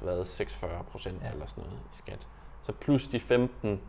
hvad, 0.00 0.20
46% 0.20 0.24
ja. 0.64 1.10
eller 1.32 1.46
sådan 1.46 1.64
noget 1.64 1.78
i 1.92 1.96
skat. 1.96 2.26
Så 2.62 2.72
plus 2.72 3.08
de 3.08 3.20
15 3.20 3.80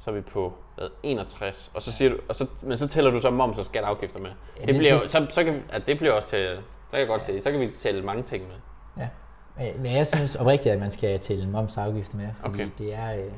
så 0.00 0.10
er 0.10 0.14
vi 0.14 0.20
på 0.20 0.54
hvad, 0.76 0.88
61, 1.02 1.70
og 1.74 1.82
så 1.82 1.92
siger 1.92 2.10
du, 2.10 2.16
og 2.28 2.36
så, 2.36 2.46
men 2.62 2.78
så 2.78 2.88
tæller 2.88 3.10
du 3.10 3.20
så 3.20 3.30
moms 3.30 3.58
og 3.58 3.64
skat 3.64 3.84
afgifter 3.84 4.18
med. 4.18 4.30
Ja, 4.30 4.60
det, 4.60 4.68
det, 4.68 4.78
bliver 4.78 4.92
det, 4.92 5.10
så, 5.10 5.26
så 5.30 5.44
kan, 5.44 5.62
at 5.72 5.86
det 5.86 5.98
bliver 5.98 6.12
også 6.12 6.28
til, 6.28 6.54
så 6.54 6.90
kan 6.90 6.98
jeg 6.98 7.08
godt 7.08 7.22
ja. 7.22 7.26
se, 7.26 7.40
så 7.40 7.50
kan 7.50 7.60
vi 7.60 7.68
tælle 7.78 8.02
mange 8.02 8.22
ting 8.22 8.44
med. 8.48 8.56
Ja, 8.98 9.72
men 9.78 9.92
jeg 9.92 10.06
synes 10.06 10.36
oprigtigt, 10.36 10.72
at 10.72 10.80
man 10.80 10.90
skal 10.90 11.18
tælle 11.18 11.48
moms 11.48 11.76
og 11.76 11.84
afgifter 11.84 12.16
med, 12.16 12.28
fordi 12.38 12.54
okay. 12.54 12.70
det 12.78 12.94
er, 12.94 13.16
øh, 13.16 13.32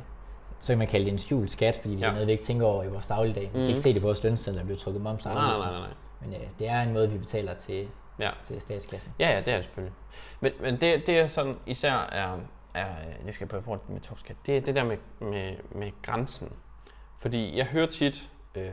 så 0.63 0.73
kan 0.73 0.79
man 0.79 0.87
kalde 0.87 1.05
det 1.05 1.13
en 1.13 1.19
skjult 1.19 1.51
skat, 1.51 1.79
fordi 1.81 1.95
vi 1.95 2.01
ja. 2.01 2.09
er 2.09 2.13
noget, 2.13 2.27
vi 2.27 2.33
ikke 2.33 2.45
tænker 2.45 2.67
over 2.67 2.85
i 2.85 2.89
vores 2.89 3.07
dagligdag. 3.07 3.43
Vi 3.43 3.47
mm. 3.49 3.53
kan 3.53 3.63
ikke 3.63 3.73
mhm. 3.73 3.83
se 3.83 3.95
det 3.95 4.03
på 4.03 4.07
vores 4.07 4.23
lønseddel, 4.23 4.59
der 4.59 4.65
bliver 4.65 4.79
trukket 4.79 5.03
moms. 5.03 5.25
Nej, 5.25 5.35
nej, 5.35 5.59
nej, 5.59 5.71
nej. 5.71 5.89
Men 6.21 6.35
øh, 6.35 6.49
det 6.59 6.69
er 6.69 6.83
en 6.83 6.93
måde, 6.93 7.11
vi 7.11 7.19
betaler 7.19 7.55
til, 7.55 7.89
ja. 8.19 8.31
til 8.45 8.61
statskassen. 8.61 9.13
Ja, 9.19 9.31
ja, 9.31 9.41
det 9.41 9.49
er 9.49 9.57
det 9.57 9.65
selvfølgelig. 9.65 9.95
Men, 10.41 10.53
men 10.61 10.81
det, 10.81 11.07
det 11.07 11.19
er 11.19 11.27
sådan 11.27 11.57
især 11.67 11.93
er, 11.93 12.39
er 12.75 12.87
det 13.27 13.35
skal 13.35 13.49
jeg 13.53 13.63
prøve 13.63 13.79
med 13.89 14.01
topskat, 14.01 14.37
det 14.47 14.57
er 14.57 14.61
det 14.61 14.75
der 14.75 14.85
med, 14.85 14.97
med, 15.21 15.57
med 15.71 15.91
grænsen. 16.03 16.53
Fordi 17.19 17.57
jeg 17.57 17.67
hører 17.67 17.87
tit, 17.87 18.31
øh, 18.55 18.65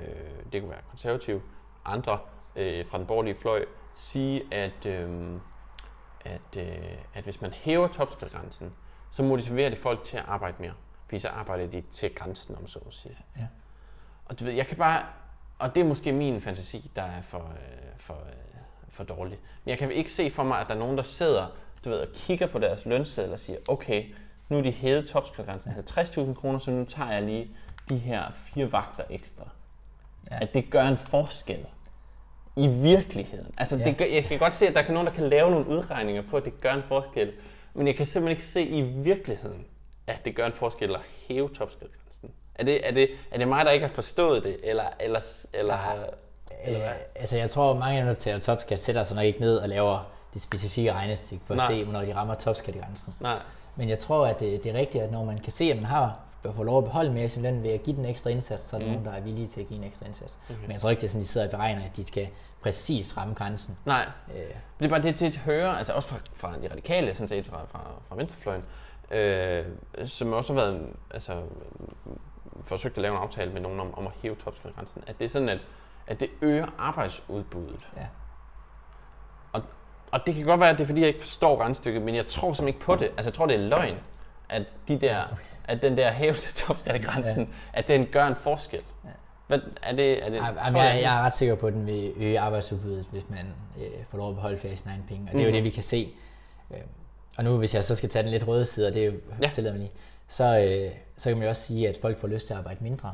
det 0.54 0.62
kunne 0.62 0.72
være 0.72 0.82
konservativ, 0.90 1.42
andre 1.86 2.20
øh, 2.56 2.86
fra 2.88 2.98
den 2.98 3.08
borgerlige 3.08 3.36
fløj, 3.36 3.66
sige, 3.96 4.42
at, 4.52 4.86
øh, 4.86 5.10
at, 6.26 6.58
øh, 6.58 6.68
at 7.14 7.24
hvis 7.24 7.42
man 7.42 7.52
hæver 7.52 7.88
topskatgrænsen, 7.88 8.74
så 9.12 9.24
motiverer 9.24 9.70
det 9.70 9.78
folk 9.78 10.04
til 10.04 10.18
at 10.18 10.24
arbejde 10.28 10.56
mere. 10.60 10.74
Fordi 11.10 11.20
så 11.20 11.28
arbejder 11.28 11.68
de 11.68 11.82
til 11.82 12.16
grænsen, 12.16 12.56
om 12.56 12.68
så 12.68 12.80
at 12.88 12.94
sige. 12.94 13.18
Ja. 13.38 13.48
Og 14.26 14.40
du 14.40 14.44
ved, 14.44 14.54
jeg 14.54 14.68
kan 14.68 14.78
bare, 14.78 15.04
og 15.60 15.76
det 15.76 15.82
er 15.82 15.86
måske 15.86 16.12
min 16.12 16.42
fantasi, 16.42 16.92
der 16.96 17.02
er 17.02 17.22
for, 17.22 17.38
øh, 17.40 17.98
for, 17.98 18.14
øh, 18.14 18.62
for 18.90 19.04
dårlig. 19.04 19.40
Men 19.64 19.70
jeg 19.70 19.78
kan 19.78 19.92
ikke 19.92 20.12
se 20.12 20.32
for 20.32 20.44
mig, 20.44 20.60
at 20.60 20.68
der 20.68 20.76
er 20.76 20.80
nogen, 20.80 20.98
der 20.98 21.04
sidder 21.04 21.48
du 21.86 21.90
ved, 21.90 21.98
og 21.98 22.08
kigger 22.14 22.48
på 22.48 22.60
deres 22.60 22.86
lønseddel 22.86 23.34
og 23.34 23.40
siger, 23.40 23.60
okay, 23.68 24.06
nu 24.50 24.58
er 24.58 24.62
de 24.62 24.72
hævet 24.72 25.08
topskatgrænsen 25.08 25.72
50.000 25.72 26.34
kroner, 26.34 26.60
så 26.60 26.72
nu 26.72 26.86
tager 26.86 27.12
jeg 27.12 27.24
lige 27.24 27.50
de 27.90 27.98
her 27.98 28.24
fire 28.36 28.72
vagter 28.72 29.04
ekstra. 29.10 29.50
Ja. 30.32 30.38
At 30.42 30.54
det 30.54 30.70
gør 30.70 30.84
en 30.84 30.98
forskel 30.98 31.66
i 32.56 32.68
virkeligheden. 32.68 33.54
Altså, 33.58 33.78
ja. 33.78 33.84
det 33.84 33.98
gør, 33.98 34.06
jeg 34.06 34.24
kan 34.24 34.40
godt 34.40 34.54
se, 34.54 34.68
at 34.68 34.76
der 34.76 34.82
kan 34.82 34.94
nogen, 34.94 35.08
der 35.08 35.14
kan 35.14 35.30
lave 35.30 35.52
nogle 35.52 35.68
udregninger 35.68 36.22
på, 36.22 36.38
at 36.38 36.46
det 36.46 36.62
gør 36.62 36.74
en 36.74 36.84
forskel. 36.88 37.34
Men 37.74 37.88
jeg 37.88 37.96
kan 37.96 38.06
simpelthen 38.06 38.32
ikke 38.32 38.46
se 38.46 38.64
i 38.64 38.82
virkeligheden, 38.82 39.66
at 40.12 40.26
det 40.26 40.36
gør 40.36 40.46
en 40.46 40.54
forskel 40.54 40.96
at 40.96 41.02
hæve 41.28 41.50
topskatgrænsen. 41.50 42.32
Er 42.56 42.64
det, 42.64 42.88
er, 42.88 42.92
det, 42.92 43.10
er 43.32 43.38
det 43.38 43.48
mig, 43.48 43.66
der 43.66 43.72
ikke 43.72 43.88
har 43.88 43.94
forstået 43.94 44.44
det, 44.44 44.58
eller, 44.64 44.84
eller, 45.00 45.20
eller, 45.54 45.78
eller 46.64 46.80
hvad? 46.80 46.90
Altså, 47.16 47.38
jeg 47.38 47.50
tror, 47.50 47.74
mange 47.74 48.00
af 48.00 48.04
dem, 48.04 48.08
der 48.08 48.14
betaler 48.14 48.40
topskat, 48.40 48.80
sætter 48.80 49.04
sig 49.04 49.16
nok 49.16 49.26
ikke 49.26 49.40
ned 49.40 49.58
og 49.58 49.70
laver 49.70 50.12
det 50.34 50.42
specifikke 50.42 50.94
regnestykke 50.94 51.44
for 51.46 51.54
at 51.54 51.58
Nej. 51.58 51.68
se, 51.68 51.84
hvornår 51.84 52.02
de 52.02 52.16
rammer 52.16 52.34
topskatgrænsen. 52.34 53.16
Nej. 53.20 53.40
Men 53.76 53.90
jeg 53.90 54.00
tror, 54.00 54.28
at 54.28 54.40
det, 54.40 54.64
det 54.64 54.76
er 54.76 54.80
rigtigt, 54.80 55.04
at 55.04 55.12
når 55.12 55.26
man 55.26 55.38
kan 55.38 55.52
se, 55.52 55.64
at 55.64 55.76
man 55.76 55.86
har 55.86 56.20
få 56.56 56.64
lov 56.64 56.78
at 56.78 56.84
beholde 56.84 57.12
mere 57.12 57.30
simpelthen 57.30 57.64
ved 57.64 57.72
at 57.72 57.84
give 57.84 57.96
den 57.96 58.06
ekstra 58.06 58.30
indsats, 58.30 58.68
så 58.68 58.76
er 58.76 58.80
der 58.80 58.88
mm. 58.88 58.94
nogen, 58.94 59.08
der 59.08 59.14
er 59.14 59.20
villige 59.22 59.48
til 59.48 59.62
at 59.62 59.68
give 59.68 59.78
en 59.78 59.84
ekstra 59.84 60.06
indsats. 60.06 60.38
Okay. 60.50 60.62
Men 60.62 60.72
jeg 60.72 60.82
tror 60.82 60.90
ikke, 60.90 61.02
det 61.02 61.08
er 61.08 61.12
sådan, 61.12 61.22
de 61.22 61.28
sidder 61.28 61.48
og 61.48 61.52
beregner, 61.52 61.86
at 61.86 61.96
de 61.96 62.04
skal 62.04 62.28
præcis 62.62 63.18
ramme 63.18 63.34
grænsen. 63.34 63.78
Nej, 63.86 64.06
øh. 64.36 64.42
det 64.80 64.86
er 64.86 64.90
bare 64.90 65.02
det 65.02 65.16
til 65.16 65.26
at 65.26 65.38
høre, 65.38 65.78
altså 65.78 65.94
også 65.94 66.10
fra, 66.10 66.18
fra 66.36 66.56
de 66.64 66.72
radikale, 66.72 67.14
sådan 67.14 67.28
set 67.28 67.46
fra, 67.46 67.66
fra, 67.72 67.82
fra 68.10 68.16
venstrefløjen, 68.16 68.64
øh, 69.12 69.66
som 70.06 70.34
også 70.34 70.54
har 70.54 70.62
været, 70.62 70.90
altså, 71.12 71.42
forsøgt 72.62 72.98
at 72.98 73.02
lave 73.02 73.16
en 73.16 73.22
aftale 73.22 73.52
med 73.52 73.62
nogen 73.62 73.80
om, 73.80 73.98
om 73.98 74.08
at 74.08 74.14
hæve 74.22 74.36
topskatgrænsen, 74.36 75.04
at 75.08 75.20
det 75.20 75.26
er 75.26 75.30
sådan, 75.30 75.50
at, 75.50 75.60
at 76.08 76.20
det 76.20 76.30
øger 76.42 76.68
arbejdsudbuddet. 76.78 77.88
Ja. 77.98 78.08
Og, 79.54 79.62
og 80.12 80.20
det 80.26 80.36
kan 80.36 80.46
godt 80.46 80.60
være, 80.60 80.70
at 80.70 80.78
det 80.78 80.84
er 80.84 80.88
fordi, 80.88 81.02
jeg 81.02 81.08
ikke 81.08 81.22
forstår 81.22 81.62
regnstykket, 81.62 82.02
men 82.02 82.16
jeg 82.16 82.26
tror 82.26 82.54
simpelthen 82.54 82.68
ikke 82.68 82.80
på 82.80 82.96
det. 82.96 83.06
Altså 83.06 83.30
jeg 83.30 83.34
tror, 83.34 83.46
det 83.46 83.56
er 83.56 83.68
løgn, 83.68 83.98
at 84.50 84.64
de 84.88 85.00
der 85.00 85.24
at 85.70 85.82
den 85.82 85.98
der 85.98 86.12
hævelse 86.12 86.54
topskattegrænsen, 86.66 87.44
ja. 87.44 87.80
at 87.80 87.88
den 87.88 88.06
gør 88.06 88.28
en 88.28 88.36
forskel. 88.36 88.82
Ja. 89.04 89.10
Hvad, 89.48 89.60
er 89.84 89.96
det, 89.96 90.26
er 90.26 90.30
det, 90.30 90.36
jeg, 90.36 90.56
jeg, 90.74 91.00
jeg 91.02 91.20
er 91.20 91.22
ret 91.22 91.34
sikker 91.34 91.56
på, 91.56 91.68
at 91.68 91.74
den 91.74 91.86
vil 91.86 92.14
øge 92.18 92.40
arbejdsudbuddet, 92.40 93.06
hvis 93.12 93.30
man 93.30 93.54
øh, 93.80 94.06
får 94.10 94.18
lov 94.18 94.30
at 94.30 94.36
beholde 94.36 94.58
flere 94.58 94.72
af 94.72 94.78
sine 94.78 94.92
egne 94.92 95.04
penge. 95.08 95.28
Og 95.28 95.32
det 95.32 95.42
er 95.42 95.46
mm. 95.46 95.50
jo 95.50 95.56
det, 95.56 95.64
vi 95.64 95.70
kan 95.70 95.84
se. 95.84 96.14
Øh, 96.72 96.78
og 97.40 97.46
nu, 97.46 97.58
hvis 97.58 97.76
jeg 97.76 97.86
så 97.86 97.96
skal 97.96 98.10
tage 98.10 98.24
den 98.24 98.32
lidt 98.32 98.48
røde 98.48 98.66
side, 98.66 98.88
og 98.88 98.94
det 98.94 99.02
er 99.02 99.06
jo 99.06 99.14
ja. 99.42 99.50
tillader 99.54 99.74
mig 99.74 99.80
lige, 99.80 99.92
så, 100.28 100.60
øh, 100.60 100.92
så 101.18 101.30
kan 101.30 101.38
man 101.38 101.44
jo 101.44 101.50
også 101.50 101.62
sige, 101.62 101.90
at 101.90 101.98
folk 101.98 102.18
får 102.18 102.28
lyst 102.28 102.48
til 102.48 102.54
at 102.54 102.58
arbejde 102.58 102.84
mindre. 102.84 103.14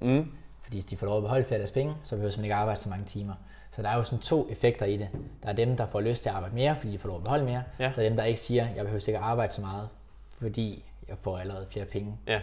Mm. 0.00 0.32
Fordi 0.62 0.76
hvis 0.76 0.84
de 0.84 0.96
får 0.96 1.06
lov 1.06 1.16
at 1.16 1.22
beholde 1.22 1.44
flere 1.44 1.56
af 1.56 1.60
deres 1.60 1.72
penge, 1.72 1.94
så 2.04 2.16
behøver 2.16 2.32
man 2.36 2.44
ikke 2.44 2.54
arbejde 2.54 2.80
så 2.80 2.88
mange 2.88 3.04
timer. 3.04 3.34
Så 3.70 3.82
der 3.82 3.88
er 3.88 3.96
jo 3.96 4.02
sådan 4.04 4.18
to 4.18 4.48
effekter 4.50 4.86
i 4.86 4.96
det. 4.96 5.08
Der 5.42 5.48
er 5.48 5.52
dem, 5.52 5.76
der 5.76 5.86
får 5.86 6.00
lyst 6.00 6.22
til 6.22 6.28
at 6.28 6.34
arbejde 6.34 6.54
mere, 6.54 6.76
fordi 6.76 6.92
de 6.92 6.98
får 6.98 7.08
lov 7.08 7.16
at 7.16 7.22
beholde 7.22 7.44
mere. 7.44 7.62
Ja. 7.78 7.92
Så 7.94 8.00
er 8.00 8.08
dem, 8.08 8.16
der 8.16 8.24
ikke 8.24 8.40
siger, 8.40 8.66
jeg 8.76 8.84
behøver 8.84 9.08
ikke 9.08 9.18
arbejde 9.18 9.52
så 9.52 9.60
meget, 9.60 9.88
fordi 10.30 10.84
jeg 11.08 11.16
får 11.22 11.38
allerede 11.38 11.66
flere 11.70 11.84
penge. 11.84 12.16
Ja. 12.26 12.40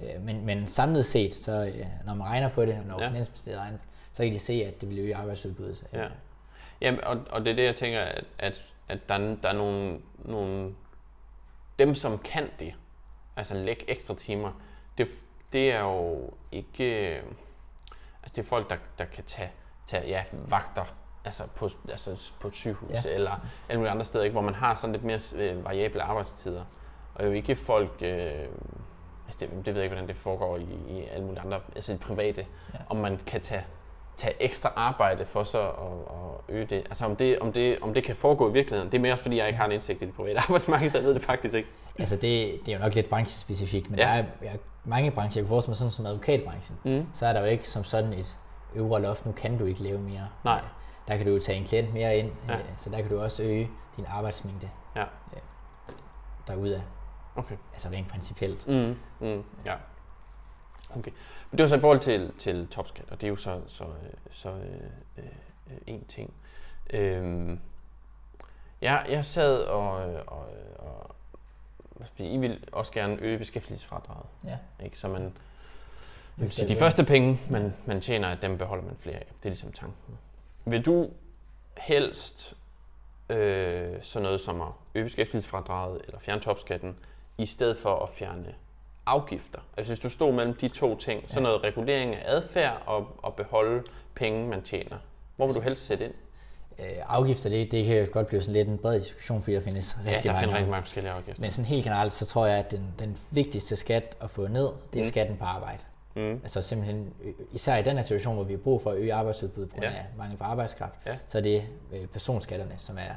Øh, 0.00 0.22
men, 0.22 0.46
men 0.46 0.66
samlet 0.66 1.06
set, 1.06 1.34
så 1.34 1.64
øh, 1.64 1.86
når 2.06 2.14
man 2.14 2.26
regner 2.26 2.48
på 2.48 2.64
det, 2.64 2.78
når 2.86 3.02
ja. 3.02 3.08
Finansministeriet 3.08 3.60
regner 3.60 3.78
så 4.12 4.22
kan 4.22 4.32
de 4.32 4.38
se, 4.38 4.52
at 4.52 4.80
det 4.80 4.88
vil 4.88 4.98
øge 4.98 5.16
arbejdsudbuddet. 5.16 5.84
Ja. 5.92 6.06
Jamen, 6.80 7.04
og, 7.04 7.20
og 7.30 7.44
det 7.44 7.50
er 7.50 7.54
det, 7.54 7.64
jeg 7.64 7.76
tænker, 7.76 8.00
at, 8.00 8.24
at, 8.38 8.74
at 8.88 9.08
der, 9.08 9.36
der 9.42 9.48
er 9.48 9.52
nogle, 9.52 10.00
nogle... 10.18 10.74
Dem, 11.78 11.94
som 11.94 12.18
kan 12.18 12.50
det, 12.58 12.74
altså 13.36 13.54
lægge 13.54 13.90
ekstra 13.90 14.14
timer, 14.14 14.52
det, 14.98 15.08
det 15.52 15.72
er 15.72 15.80
jo 15.80 16.30
ikke... 16.52 16.84
Altså, 18.22 18.32
det 18.36 18.38
er 18.38 18.42
folk, 18.42 18.70
der, 18.70 18.76
der 18.98 19.04
kan 19.04 19.24
tage, 19.24 19.50
tage 19.86 20.08
ja, 20.08 20.24
vagter 20.32 20.84
altså 21.24 21.46
på, 21.54 21.68
altså 21.88 22.32
på 22.40 22.48
et 22.48 22.54
sygehus 22.54 22.90
ja. 23.04 23.10
eller 23.10 23.46
alle 23.68 23.78
mulige 23.78 23.90
andre 23.90 24.04
steder, 24.04 24.24
ikke? 24.24 24.32
hvor 24.32 24.42
man 24.42 24.54
har 24.54 24.74
sådan 24.74 24.92
lidt 24.92 25.04
mere 25.04 25.20
øh, 25.34 25.64
variable 25.64 26.02
arbejdstider. 26.02 26.64
Og 27.14 27.26
jo 27.26 27.30
ikke 27.30 27.56
folk, 27.56 27.92
øh, 28.00 28.48
altså 29.26 29.40
det, 29.40 29.50
det 29.50 29.66
ved 29.66 29.74
jeg 29.74 29.84
ikke, 29.84 29.94
hvordan 29.94 30.08
det 30.08 30.16
foregår 30.16 30.56
i, 30.56 30.78
i 30.88 31.04
alle 31.04 31.26
mulige 31.26 31.40
andre, 31.40 31.60
altså 31.76 31.92
i 31.92 31.96
private, 31.96 32.46
ja. 32.74 32.78
om 32.88 32.96
man 32.96 33.20
kan 33.26 33.40
tage 33.40 33.64
tage 34.18 34.42
ekstra 34.42 34.72
arbejde 34.76 35.26
for 35.26 35.44
så 35.44 35.60
at, 35.60 35.68
at 35.68 36.56
øge 36.56 36.66
det. 36.66 36.78
Altså 36.78 37.04
om 37.04 37.16
det, 37.16 37.38
om, 37.38 37.52
det, 37.52 37.78
om 37.82 37.94
det 37.94 38.04
kan 38.04 38.16
foregå 38.16 38.50
i 38.50 38.52
virkeligheden. 38.52 38.92
Det 38.92 38.98
er 38.98 39.02
mere 39.02 39.12
også 39.12 39.22
fordi, 39.22 39.36
jeg 39.36 39.46
ikke 39.46 39.58
har 39.58 39.66
en 39.66 39.72
indsigt 39.72 40.02
i 40.02 40.04
det 40.04 40.14
private 40.14 40.38
arbejdsmarked, 40.48 40.90
så 40.90 40.98
jeg 40.98 41.04
ved 41.04 41.14
det 41.14 41.22
faktisk 41.22 41.54
ikke. 41.54 41.68
Altså 41.98 42.14
det, 42.14 42.60
det 42.66 42.68
er 42.68 42.78
jo 42.78 42.84
nok 42.84 42.94
lidt 42.94 43.08
branchespecifikt, 43.08 43.90
men 43.90 43.98
ja. 43.98 44.04
der 44.04 44.10
er 44.10 44.24
ja, 44.42 44.52
mange 44.84 45.10
brancher, 45.10 45.40
jeg 45.40 45.44
kan 45.44 45.48
forestille 45.48 45.70
mig 45.70 45.76
sådan 45.76 45.92
som 45.92 46.06
advokatbranchen, 46.06 46.78
mm. 46.84 47.06
så 47.14 47.26
er 47.26 47.32
der 47.32 47.40
jo 47.40 47.46
ikke 47.46 47.68
som 47.68 47.84
sådan 47.84 48.12
et 48.12 48.36
øvre 48.74 49.02
loft, 49.02 49.26
nu 49.26 49.32
kan 49.32 49.58
du 49.58 49.64
ikke 49.64 49.82
leve 49.82 49.98
mere. 49.98 50.28
Nej. 50.44 50.60
Der 51.08 51.16
kan 51.16 51.26
du 51.26 51.32
jo 51.32 51.38
tage 51.38 51.58
en 51.58 51.64
klient 51.64 51.94
mere 51.94 52.16
ind, 52.16 52.30
ja. 52.48 52.54
Øh, 52.54 52.60
så 52.76 52.90
der 52.90 53.00
kan 53.00 53.10
du 53.10 53.20
også 53.20 53.42
øge 53.42 53.70
din 53.96 54.06
arbejdsmængde 54.08 54.70
ja. 54.96 55.04
derudad. 56.46 56.80
Okay. 57.36 57.56
Altså 57.72 57.88
rent 57.88 58.08
principielt. 58.08 58.68
Mm. 58.68 58.96
Mm. 59.20 59.44
Ja. 59.64 59.74
Okay. 60.90 61.10
Men 61.50 61.58
det 61.58 61.62
var 61.62 61.68
så 61.68 61.76
i 61.76 61.80
forhold 61.80 62.00
til, 62.00 62.32
til 62.38 62.68
topskat, 62.68 63.04
og 63.10 63.20
det 63.20 63.26
er 63.26 63.30
jo 63.30 63.36
så, 63.36 63.60
så, 63.66 63.84
så 64.30 64.48
øh, 64.48 65.24
øh, 65.70 65.76
en 65.86 66.04
ting. 66.04 66.34
Øhm, 66.90 67.60
jeg, 68.80 69.06
jeg 69.08 69.24
sad 69.24 69.62
og, 69.62 69.90
og, 70.26 70.46
og 70.78 71.14
fordi 72.06 72.34
I 72.34 72.36
vil 72.36 72.64
også 72.72 72.92
gerne 72.92 73.16
øge 73.20 73.38
beskæftigelsesfradraget. 73.38 74.26
Ja. 74.44 74.58
Ikke? 74.84 74.98
Så 74.98 75.08
man, 75.08 75.32
vil 76.36 76.52
sige, 76.52 76.68
de 76.68 76.76
første 76.76 77.04
penge, 77.04 77.40
man, 77.50 77.74
man 77.86 78.00
tjener, 78.00 78.34
dem 78.34 78.58
beholder 78.58 78.84
man 78.84 78.96
flere 78.98 79.16
af. 79.16 79.26
Det 79.26 79.44
er 79.44 79.50
ligesom 79.50 79.72
tanken. 79.72 80.18
Vil 80.64 80.84
du 80.84 81.10
helst 81.76 82.56
øh, 83.28 84.02
sådan 84.02 84.22
noget 84.22 84.40
som 84.40 84.60
at 84.60 84.68
øge 84.94 85.04
beskæftigelsesfradraget 85.04 86.02
eller 86.04 86.18
fjerne 86.18 86.40
topskatten, 86.40 86.96
i 87.38 87.46
stedet 87.46 87.78
for 87.78 88.02
at 88.02 88.08
fjerne 88.08 88.54
afgifter? 89.08 89.58
Altså 89.76 89.90
hvis 89.90 89.98
du 89.98 90.08
stod 90.08 90.32
mellem 90.32 90.54
de 90.54 90.68
to 90.68 90.96
ting, 90.96 91.24
så 91.26 91.34
ja. 91.34 91.40
noget 91.40 91.64
regulering 91.64 92.14
af 92.14 92.22
adfærd 92.24 92.82
og, 92.86 93.06
og 93.22 93.34
beholde 93.34 93.82
penge, 94.14 94.48
man 94.48 94.62
tjener. 94.62 94.96
Hvor 95.36 95.46
vil 95.46 95.54
du 95.54 95.60
helst 95.60 95.86
sætte 95.86 96.04
ind? 96.04 96.14
Øh, 96.78 96.86
afgifter, 97.08 97.50
det, 97.50 97.70
det 97.70 97.86
kan 97.86 98.08
godt 98.12 98.26
blive 98.26 98.42
sådan 98.42 98.54
lidt 98.54 98.68
en 98.68 98.78
bred 98.78 99.00
diskussion, 99.00 99.42
fordi 99.42 99.56
der 99.56 99.62
findes 99.62 99.96
rigtig 99.98 100.12
ja, 100.12 100.20
der 100.20 100.32
mange. 100.32 100.54
rigtig 100.54 100.70
mange 100.70 100.82
forskellige 100.82 101.12
afgifter. 101.12 101.40
Men 101.40 101.50
sådan 101.50 101.64
helt 101.64 101.84
generelt, 101.84 102.12
så 102.12 102.26
tror 102.26 102.46
jeg, 102.46 102.58
at 102.58 102.70
den, 102.70 102.94
den 102.98 103.18
vigtigste 103.30 103.76
skat 103.76 104.16
at 104.20 104.30
få 104.30 104.46
ned, 104.46 104.68
det 104.92 104.98
er 104.98 105.04
mm. 105.04 105.08
skatten 105.08 105.36
på 105.36 105.44
arbejde. 105.44 105.82
Mm. 106.14 106.32
Altså 106.32 106.62
simpelthen, 106.62 107.12
især 107.52 107.76
i 107.76 107.82
den 107.82 107.96
her 107.96 108.02
situation, 108.02 108.34
hvor 108.34 108.44
vi 108.44 108.52
har 108.52 108.58
brug 108.58 108.82
for 108.82 108.90
at 108.90 108.96
øge 108.96 109.14
arbejdsudbuddet 109.14 109.70
på 109.70 109.74
grund 109.74 109.86
ja. 109.86 109.98
af 109.98 110.04
mangel 110.18 110.38
på 110.38 110.44
arbejdskraft, 110.44 110.94
ja. 111.06 111.16
så 111.26 111.38
er 111.38 111.42
det 111.42 111.64
øh, 111.92 112.06
personskatterne, 112.06 112.74
som 112.78 112.98
er, 112.98 113.14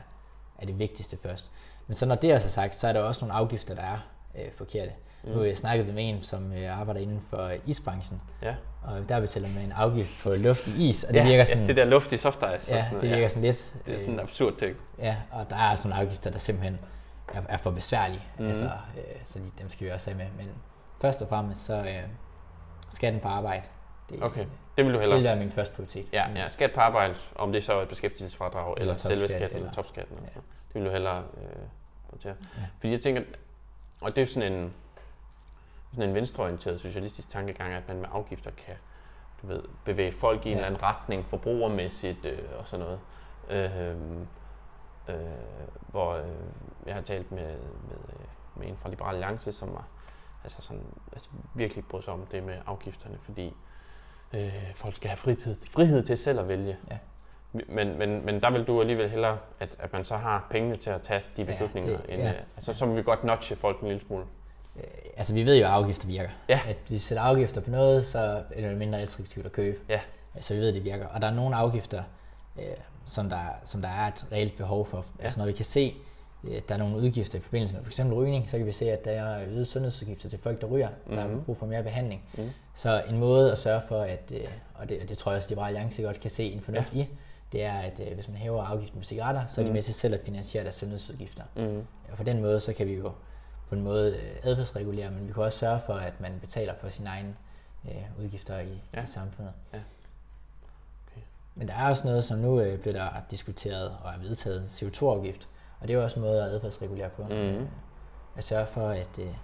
er 0.59 0.65
det 0.65 0.79
vigtigste 0.79 1.17
først. 1.23 1.51
Men 1.87 1.95
så 1.95 2.05
når 2.05 2.15
det 2.15 2.31
er 2.31 2.39
så 2.39 2.49
sagt, 2.49 2.75
så 2.75 2.87
er 2.87 2.93
der 2.93 2.99
også 2.99 3.25
nogle 3.25 3.33
afgifter, 3.33 3.75
der 3.75 3.81
er 3.81 3.97
øh, 4.35 4.51
forkerte. 4.55 4.91
Mm. 5.23 5.29
Nu 5.29 5.37
har 5.37 5.45
jeg 5.45 5.57
snakket 5.57 5.93
med 5.93 6.09
en, 6.09 6.21
som 6.21 6.53
øh, 6.53 6.79
arbejder 6.79 7.01
inden 7.01 7.21
for 7.29 7.51
isbranchen, 7.65 8.21
ja. 8.41 8.55
og 8.83 9.09
der 9.09 9.19
betaler 9.19 9.47
man 9.55 9.63
en 9.63 9.71
afgift 9.71 10.11
på 10.23 10.33
luft 10.33 10.67
i 10.67 10.89
is, 10.89 11.03
og 11.03 11.13
det 11.13 11.19
ja, 11.19 11.27
virker 11.27 11.45
sådan... 11.45 11.61
Ja, 11.61 11.67
det 11.67 11.77
der 11.77 11.85
luft 11.85 12.13
i 12.13 12.17
soft 12.17 12.37
ice. 12.37 12.75
Ja, 12.75 12.83
sådan 12.83 13.01
det 13.01 13.09
virker 13.09 13.21
ja. 13.21 13.29
sådan 13.29 13.41
lidt... 13.41 13.73
Det 13.85 13.93
er 13.93 13.97
sådan 13.97 14.13
en 14.13 14.19
absurd 14.19 14.53
ting. 14.53 14.77
Ja, 14.99 15.15
og 15.31 15.49
der 15.49 15.55
er 15.55 15.71
også 15.71 15.87
nogle 15.87 16.01
afgifter, 16.01 16.29
der 16.29 16.39
simpelthen 16.39 16.79
er, 17.33 17.41
er 17.49 17.57
for 17.57 17.71
besværlige, 17.71 18.23
mm. 18.39 18.47
altså, 18.47 18.63
øh, 18.97 19.01
så 19.25 19.39
de, 19.39 19.51
dem 19.59 19.69
skal 19.69 19.87
vi 19.87 19.91
også 19.91 20.09
have 20.09 20.17
med. 20.17 20.27
Men 20.37 20.49
først 21.01 21.21
og 21.21 21.27
fremmest 21.29 21.65
så 21.65 21.73
øh, 21.73 22.03
skatten 22.89 23.21
på 23.21 23.27
arbejde. 23.27 23.63
Det, 24.09 24.23
okay, 24.23 24.45
det 24.77 24.85
vil 24.85 24.93
du 24.93 24.99
hellere. 24.99 25.17
Det 25.17 25.23
vil 25.23 25.29
være 25.29 25.39
min 25.39 25.51
første 25.51 25.75
prioritet. 25.75 26.09
Ja, 26.13 26.29
ja, 26.35 26.47
skat 26.47 26.71
på 26.71 26.79
arbejde, 26.79 27.15
om 27.35 27.51
det 27.51 27.63
så 27.63 27.73
er 27.73 27.81
et 27.81 27.89
beskæftigelsesfradrag, 27.89 28.73
eller, 28.73 28.81
eller 28.81 28.95
selve 28.95 29.27
skatten, 29.27 29.57
eller 29.57 29.71
topskatten. 29.71 30.17
Ja. 30.21 30.39
Det 30.67 30.75
vil 30.81 30.85
du 30.85 30.91
hellere 30.91 31.17
øh, 31.17 31.49
prioritere. 32.09 32.35
Ja. 32.57 32.63
Fordi 32.79 32.91
jeg 32.93 33.01
tænker, 33.01 33.21
og 34.01 34.15
det 34.15 34.21
er 34.21 34.25
sådan 34.25 34.53
en, 34.53 34.73
sådan 35.91 36.09
en 36.09 36.15
venstreorienteret 36.15 36.81
socialistisk 36.81 37.29
tankegang, 37.29 37.73
at 37.73 37.87
man 37.87 37.97
med 37.97 38.09
afgifter 38.11 38.51
kan 38.51 38.75
du 39.41 39.47
ved, 39.47 39.63
bevæge 39.85 40.11
folk 40.11 40.45
i 40.45 40.49
en 40.49 40.55
eller 40.55 40.67
anden 40.67 40.83
retning, 40.83 41.25
forbrugermæssigt 41.25 42.25
øh, 42.25 42.39
og 42.59 42.67
sådan 42.67 42.85
noget. 42.85 42.99
Øh, 43.49 43.95
øh, 45.09 45.15
hvor 45.87 46.13
øh, 46.13 46.25
jeg 46.85 46.95
har 46.95 47.01
talt 47.01 47.31
med, 47.31 47.57
med, 47.57 47.97
med 48.55 48.67
en 48.67 48.77
fra 48.77 48.89
Liberal 48.89 49.15
Alliance, 49.15 49.51
som 49.51 49.73
var 49.73 49.87
altså 50.43 50.61
sådan, 50.61 50.85
altså 51.13 51.29
virkelig 51.53 51.85
bryder 51.85 52.03
sig 52.03 52.13
om 52.13 52.25
det 52.25 52.43
med 52.43 52.57
afgifterne, 52.65 53.17
fordi 53.23 53.53
øh, 54.33 54.73
folk 54.75 54.95
skal 54.95 55.09
have 55.09 55.17
frihed, 55.17 55.55
frihed 55.71 56.03
til 56.03 56.17
selv 56.17 56.39
at 56.39 56.47
vælge. 56.47 56.77
Ja. 56.91 56.97
Men, 57.53 57.97
men, 57.97 58.25
men 58.25 58.41
der 58.41 58.51
vil 58.51 58.63
du 58.63 58.81
alligevel 58.81 59.09
hellere, 59.09 59.37
at, 59.59 59.69
at 59.79 59.93
man 59.93 60.05
så 60.05 60.15
har 60.15 60.47
pengene 60.51 60.75
til 60.75 60.89
at 60.89 61.01
tage 61.01 61.21
de 61.37 61.45
beslutninger. 61.45 61.91
Ja, 61.91 61.97
det, 61.97 62.13
end, 62.13 62.21
ja. 62.21 62.33
altså, 62.55 62.73
så 62.73 62.85
må 62.85 62.93
vi 62.93 63.03
godt 63.03 63.23
notche 63.23 63.55
folk 63.55 63.81
en 63.81 63.87
lille 63.87 64.03
smule. 64.07 64.23
Øh, 64.75 64.83
altså 65.17 65.33
vi 65.33 65.45
ved 65.45 65.57
jo, 65.57 65.65
at 65.65 65.71
afgifter 65.71 66.07
virker. 66.07 66.29
Ja. 66.49 66.59
At 66.67 66.77
hvis 66.87 66.93
vi 66.93 66.99
sætter 66.99 67.23
afgifter 67.23 67.61
på 67.61 67.69
noget, 67.69 68.05
så 68.05 68.43
er 68.51 68.69
det 68.69 68.77
mindre 68.77 69.01
attraktivt 69.01 69.45
at 69.45 69.51
købe. 69.51 69.79
Ja. 69.89 69.99
Så 70.39 70.53
vi 70.53 70.59
ved, 70.59 70.67
at 70.67 70.73
det 70.73 70.83
virker. 70.83 71.07
Og 71.07 71.21
der 71.21 71.27
er 71.27 71.33
nogle 71.33 71.55
afgifter, 71.55 72.03
øh, 72.59 72.65
som, 73.05 73.29
der, 73.29 73.45
som 73.63 73.81
der 73.81 73.89
er 73.89 74.07
et 74.07 74.25
reelt 74.31 74.57
behov 74.57 74.85
for. 74.85 75.05
Ja. 75.19 75.23
Altså 75.23 75.39
når 75.39 75.45
vi 75.45 75.51
kan 75.51 75.65
se, 75.65 75.95
øh, 76.43 76.61
der 76.69 76.73
er 76.73 76.77
nogle 76.77 76.97
udgifter 76.97 77.37
i 77.37 77.41
forbindelse 77.41 77.75
med 77.75 77.83
f.eks. 77.83 77.99
rygning, 77.99 78.49
så 78.49 78.57
kan 78.57 78.65
vi 78.65 78.71
se, 78.71 78.91
at 78.91 79.05
der 79.05 79.11
er 79.11 79.45
øget 79.47 79.67
sundhedsudgifter 79.67 80.29
til 80.29 80.39
folk, 80.39 80.61
der 80.61 80.67
ryger, 80.67 80.89
mm-hmm. 80.89 81.15
der 81.15 81.21
har 81.21 81.29
mhm. 81.29 81.43
brug 81.43 81.57
for 81.57 81.65
mere 81.65 81.83
behandling. 81.83 82.23
Mm. 82.37 82.49
Så 82.75 83.03
en 83.09 83.17
måde 83.17 83.51
at 83.51 83.57
sørge 83.57 83.81
for, 83.87 84.01
at, 84.01 84.31
øh, 84.31 84.47
og 84.73 84.89
det, 84.89 85.09
det 85.09 85.17
tror 85.17 85.31
jeg 85.31 85.37
også, 85.37 85.49
Liberale 85.49 85.77
Alliance 85.77 86.01
godt 86.01 86.19
kan 86.19 86.31
se 86.31 86.43
en 86.43 86.61
fornuft 86.61 86.95
ja. 86.95 86.99
i, 86.99 87.07
det 87.51 87.63
er, 87.63 87.73
at 87.73 87.99
øh, 87.99 88.13
hvis 88.13 88.27
man 88.27 88.37
hæver 88.37 88.63
afgiften 88.63 88.99
på 88.99 89.05
cigaretter, 89.05 89.45
så 89.45 89.61
er 89.61 89.65
de 89.65 89.69
mm. 89.69 89.73
med 89.73 89.81
til 89.81 89.93
selv 89.93 90.13
at 90.13 90.21
finansiere 90.21 90.63
deres 90.63 90.75
sundhedsudgifter. 90.75 91.43
Mm. 91.55 91.85
Og 92.11 92.17
på 92.17 92.23
den 92.23 92.41
måde, 92.41 92.59
så 92.59 92.73
kan 92.73 92.87
vi 92.87 92.93
jo 92.93 93.11
på 93.69 93.75
en 93.75 93.81
måde 93.81 94.15
øh, 94.15 94.35
adfærdsregulere, 94.43 95.11
men 95.11 95.27
vi 95.27 95.33
kan 95.33 95.43
også 95.43 95.59
sørge 95.59 95.79
for, 95.85 95.93
at 95.93 96.21
man 96.21 96.39
betaler 96.41 96.73
for 96.81 96.89
sine 96.89 97.09
egne 97.09 97.35
øh, 97.85 98.23
udgifter 98.23 98.59
i, 98.59 98.81
ja. 98.93 99.03
i 99.03 99.05
samfundet. 99.05 99.53
Ja. 99.73 99.79
Okay. 101.07 101.21
Men 101.55 101.67
der 101.67 101.73
er 101.73 101.89
også 101.89 102.07
noget, 102.07 102.23
som 102.23 102.39
nu 102.39 102.61
øh, 102.61 102.79
bliver 102.79 102.93
der 102.93 103.09
diskuteret 103.31 103.97
og 104.03 104.11
er 104.11 104.19
vedtaget, 104.19 104.65
CO2-afgift, 104.65 105.49
og 105.79 105.87
det 105.87 105.93
er 105.93 105.97
jo 105.97 106.03
også 106.03 106.19
en 106.19 106.25
måde 106.25 106.43
at 106.43 106.49
adfærdsregulere 106.49 107.09
på. 107.09 107.23
Mm. 107.23 107.67
At 108.35 108.43
sørge 108.43 108.65
for, 108.65 108.89
at, 108.89 109.19
øh, 109.19 109.35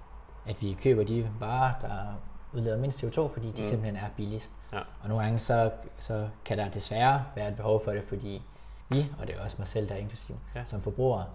at 0.47 0.61
vi 0.61 0.77
køber 0.83 1.03
de 1.03 1.29
varer, 1.39 1.73
der 1.81 2.21
udleder 2.53 2.77
mindst 2.77 3.03
CO2, 3.03 3.27
fordi 3.27 3.51
de 3.51 3.61
mm. 3.61 3.67
simpelthen 3.67 3.95
er 3.95 4.09
billigst. 4.17 4.53
Ja. 4.73 4.79
Og 5.01 5.09
nogle 5.09 5.23
gange 5.23 5.39
så, 5.39 5.71
så 5.99 6.29
kan 6.45 6.57
der 6.57 6.69
desværre 6.69 7.25
være 7.35 7.49
et 7.49 7.55
behov 7.55 7.83
for 7.83 7.91
det, 7.91 8.03
fordi 8.03 8.41
vi, 8.89 9.11
og 9.19 9.27
det 9.27 9.35
er 9.35 9.41
også 9.43 9.55
mig 9.59 9.67
selv, 9.67 9.89
der 9.89 9.95
er 9.95 9.99
inklusiv, 9.99 10.35
ja. 10.55 10.65
som 10.65 10.81
forbrugere, 10.81 11.25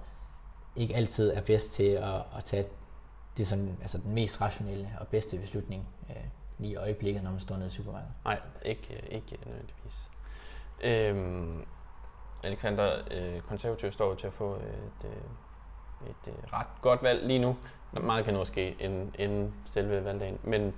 ikke 0.77 0.95
altid 0.97 1.33
er 1.33 1.41
bedst 1.41 1.73
til 1.73 1.83
at, 1.83 2.15
at 2.37 2.45
tage 2.45 2.65
det 3.37 3.47
som, 3.47 3.69
altså 3.81 3.99
den 3.99 4.15
mest 4.15 4.41
rationelle 4.41 4.91
og 5.01 5.09
bedste 5.09 5.39
beslutning 5.39 5.89
øh, 6.11 6.17
lige 6.59 6.73
i 6.73 6.77
øjeblikket, 6.77 7.23
når 7.23 7.31
man 7.31 7.41
står 7.41 7.57
nede 7.57 7.67
i 7.67 7.71
supermarkedet. 7.71 8.15
Nej, 8.25 8.41
ikke, 8.63 9.05
ikke 9.11 9.39
nødvendigvis. 9.47 10.11
Øhm, 10.81 11.65
Alexander, 12.43 12.99
øh, 13.11 13.41
konservativ 13.41 13.93
står 13.93 14.15
til 14.15 14.27
at 14.27 14.33
få 14.33 14.55
et, 14.55 15.05
øh, 15.05 15.11
et, 16.11 16.33
et 16.33 16.53
ret 16.53 16.67
godt 16.81 17.03
valg 17.03 17.27
lige 17.27 17.39
nu. 17.39 17.57
Meget 18.01 18.25
kan 18.25 18.35
nu 18.35 18.45
ske 18.45 18.77
inden, 18.81 19.15
inden 19.19 19.55
selve 19.65 20.05
valgdagen, 20.05 20.39
men 20.43 20.75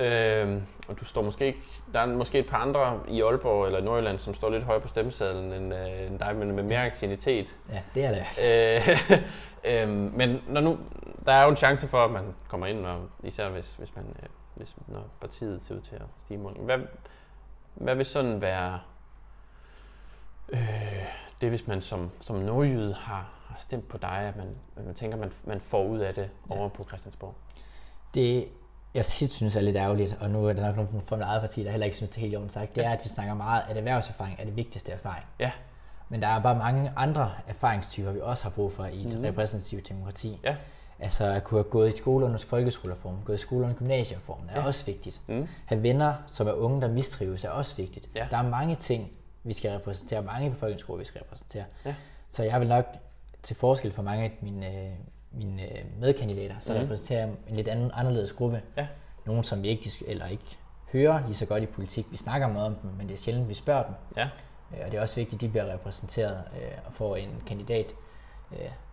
Øh, 0.00 0.62
og 0.88 1.00
du 1.00 1.04
står 1.04 1.22
måske 1.22 1.46
ikke, 1.46 1.60
der 1.92 2.00
er 2.00 2.06
måske 2.06 2.38
et 2.38 2.46
par 2.46 2.58
andre 2.58 3.00
i 3.08 3.22
Aalborg 3.22 3.66
eller 3.66 3.80
Nordjylland, 3.80 4.18
som 4.18 4.34
står 4.34 4.50
lidt 4.50 4.64
højere 4.64 4.80
på 4.80 4.88
stemmesedlen 4.88 5.52
end, 5.52 5.74
øh, 5.74 6.06
end 6.06 6.18
dig, 6.18 6.36
men 6.36 6.52
med 6.52 6.62
mere 6.62 6.86
aktivitet. 6.86 7.56
Ja, 7.72 7.82
det 7.94 8.04
er 8.04 8.10
det. 8.10 8.24
Øh, 8.42 9.22
øh, 9.82 9.88
men 9.88 10.42
når 10.48 10.60
nu, 10.60 10.78
der 11.26 11.32
er 11.32 11.42
jo 11.42 11.50
en 11.50 11.56
chance 11.56 11.88
for, 11.88 12.04
at 12.04 12.10
man 12.10 12.34
kommer 12.48 12.66
ind, 12.66 12.86
og 12.86 13.08
især 13.24 13.48
hvis, 13.48 13.74
hvis, 13.78 13.96
man, 13.96 14.04
øh, 14.22 14.28
hvis 14.54 14.76
når 14.86 15.08
partiet 15.20 15.62
ser 15.62 15.74
ud 15.74 15.80
til 15.80 15.94
at 15.94 16.02
stige 16.24 16.38
mål. 16.38 16.56
Hvad, 16.60 16.78
hvad 17.74 17.94
vil 17.94 18.06
sådan 18.06 18.40
være 18.40 18.80
øh, 20.48 21.04
det, 21.40 21.48
hvis 21.48 21.66
man 21.66 21.80
som, 21.80 22.10
som 22.20 22.36
nordjyde 22.36 22.94
har, 22.94 23.32
har 23.46 23.56
stemt 23.58 23.88
på 23.88 23.98
dig, 23.98 24.18
at 24.18 24.36
man, 24.36 24.48
at 24.76 24.84
man 24.84 24.94
tænker, 24.94 25.18
man, 25.18 25.32
man 25.44 25.60
får 25.60 25.84
ud 25.84 25.98
af 25.98 26.14
det 26.14 26.30
ja. 26.50 26.54
over 26.54 26.68
på 26.68 26.84
Christiansborg? 26.84 27.34
Det 28.14 28.48
jeg 28.94 29.04
synes 29.04 29.56
er 29.56 29.60
lidt 29.60 29.76
ærgerligt, 29.76 30.16
og 30.20 30.30
nu 30.30 30.46
er 30.46 30.52
der 30.52 30.66
nok 30.66 30.76
nogen 30.76 31.02
fra 31.06 31.16
mit 31.16 31.24
eget 31.24 31.40
parti, 31.40 31.64
der 31.64 31.70
heller 31.70 31.84
ikke 31.84 31.96
synes, 31.96 32.10
det 32.10 32.16
er 32.16 32.20
helt 32.20 32.32
jorden 32.32 32.50
sagt, 32.50 32.76
det 32.76 32.84
er, 32.84 32.90
at 32.90 33.00
vi 33.04 33.08
snakker 33.08 33.34
meget, 33.34 33.62
at 33.68 33.76
erhvervserfaring 33.76 34.36
er 34.38 34.44
det 34.44 34.56
vigtigste 34.56 34.92
erfaring. 34.92 35.24
Ja. 35.38 35.50
Men 36.08 36.22
der 36.22 36.28
er 36.28 36.42
bare 36.42 36.58
mange 36.58 36.92
andre 36.96 37.32
erfaringstyper, 37.48 38.12
vi 38.12 38.20
også 38.22 38.44
har 38.44 38.50
brug 38.50 38.72
for 38.72 38.84
i 38.84 39.06
et 39.06 39.18
mm. 39.18 39.24
repræsentativt 39.24 39.88
demokrati. 39.88 40.40
Ja. 40.44 40.56
Altså 40.98 41.24
at 41.24 41.44
kunne 41.44 41.58
have 41.58 41.70
gået 41.70 41.94
i 41.94 41.96
skole 41.96 42.26
under 42.26 42.38
folkeskolereform, 42.38 43.14
gået 43.24 43.36
i 43.36 43.40
skole 43.40 43.62
under 43.62 43.76
gymnasiereformen 43.76 44.48
er 44.50 44.60
ja. 44.60 44.66
også 44.66 44.86
vigtigt. 44.86 45.20
Mm. 45.26 45.48
Have 45.66 45.82
venner, 45.82 46.14
som 46.26 46.46
er 46.46 46.52
unge, 46.52 46.80
der 46.80 46.88
mistrives, 46.88 47.44
er 47.44 47.50
også 47.50 47.76
vigtigt. 47.76 48.08
Ja. 48.14 48.26
Der 48.30 48.36
er 48.36 48.42
mange 48.42 48.74
ting, 48.74 49.10
vi 49.44 49.52
skal 49.52 49.70
repræsentere, 49.70 50.22
mange 50.22 50.50
befolkningsgrupper, 50.50 50.98
vi 50.98 51.04
skal 51.04 51.20
repræsentere. 51.20 51.64
Ja. 51.84 51.94
Så 52.30 52.42
jeg 52.42 52.60
vil 52.60 52.68
nok, 52.68 52.86
til 53.42 53.56
forskel 53.56 53.92
for 53.92 54.02
mange 54.02 54.24
af 54.24 54.38
mine 54.40 54.96
mine 55.32 55.62
øh, 55.62 55.84
medkandidater, 56.00 56.54
så 56.58 56.74
mm. 56.74 56.80
repræsenterer 56.80 57.20
jeg 57.20 57.34
en 57.48 57.56
lidt 57.56 57.68
anden, 57.68 57.90
anderledes 57.94 58.32
gruppe. 58.32 58.62
Ja. 58.76 58.86
Nogen, 59.26 59.44
som 59.44 59.62
vi 59.62 59.68
ikke, 59.68 59.90
eller 60.06 60.26
ikke 60.26 60.58
hører 60.92 61.26
lige 61.26 61.34
så 61.34 61.46
godt 61.46 61.62
i 61.62 61.66
politik. 61.66 62.06
Vi 62.10 62.16
snakker 62.16 62.48
meget 62.48 62.66
om 62.66 62.74
dem, 62.74 62.90
men 62.90 63.08
det 63.08 63.14
er 63.14 63.18
sjældent, 63.18 63.48
vi 63.48 63.54
spørger 63.54 63.82
dem. 63.82 63.94
Ja. 64.16 64.28
Øh, 64.72 64.78
og 64.84 64.92
det 64.92 64.98
er 64.98 65.02
også 65.02 65.16
vigtigt, 65.16 65.38
at 65.38 65.40
de 65.40 65.48
bliver 65.48 65.72
repræsenteret 65.72 66.44
øh, 66.56 66.78
og 66.86 66.92
får 66.92 67.16
en 67.16 67.42
kandidat, 67.46 67.94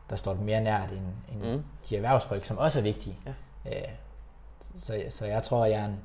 der 0.10 0.16
står 0.16 0.34
mere 0.34 0.62
nært 0.62 0.92
end, 0.92 1.06
end 1.32 1.56
mm. 1.56 1.64
de 1.90 1.96
erhvervsfolk, 1.96 2.46
som 2.46 2.58
også 2.58 2.80
er 2.80 2.84
vigtige. 2.84 3.20
Ja. 3.66 3.82
Så, 4.78 5.04
så 5.10 5.26
jeg 5.26 5.44
tror, 5.44 5.66
jeg 5.66 5.80
er 5.80 5.86
en 5.86 6.00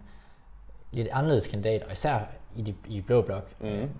lidt 0.90 1.08
anderledes 1.12 1.46
kandidat, 1.46 1.82
og 1.82 1.92
især 1.92 2.18
i 2.56 2.62
de 2.62 2.74
i 2.88 3.00
blå 3.00 3.22
blok. 3.22 3.60
Mm. 3.60 3.90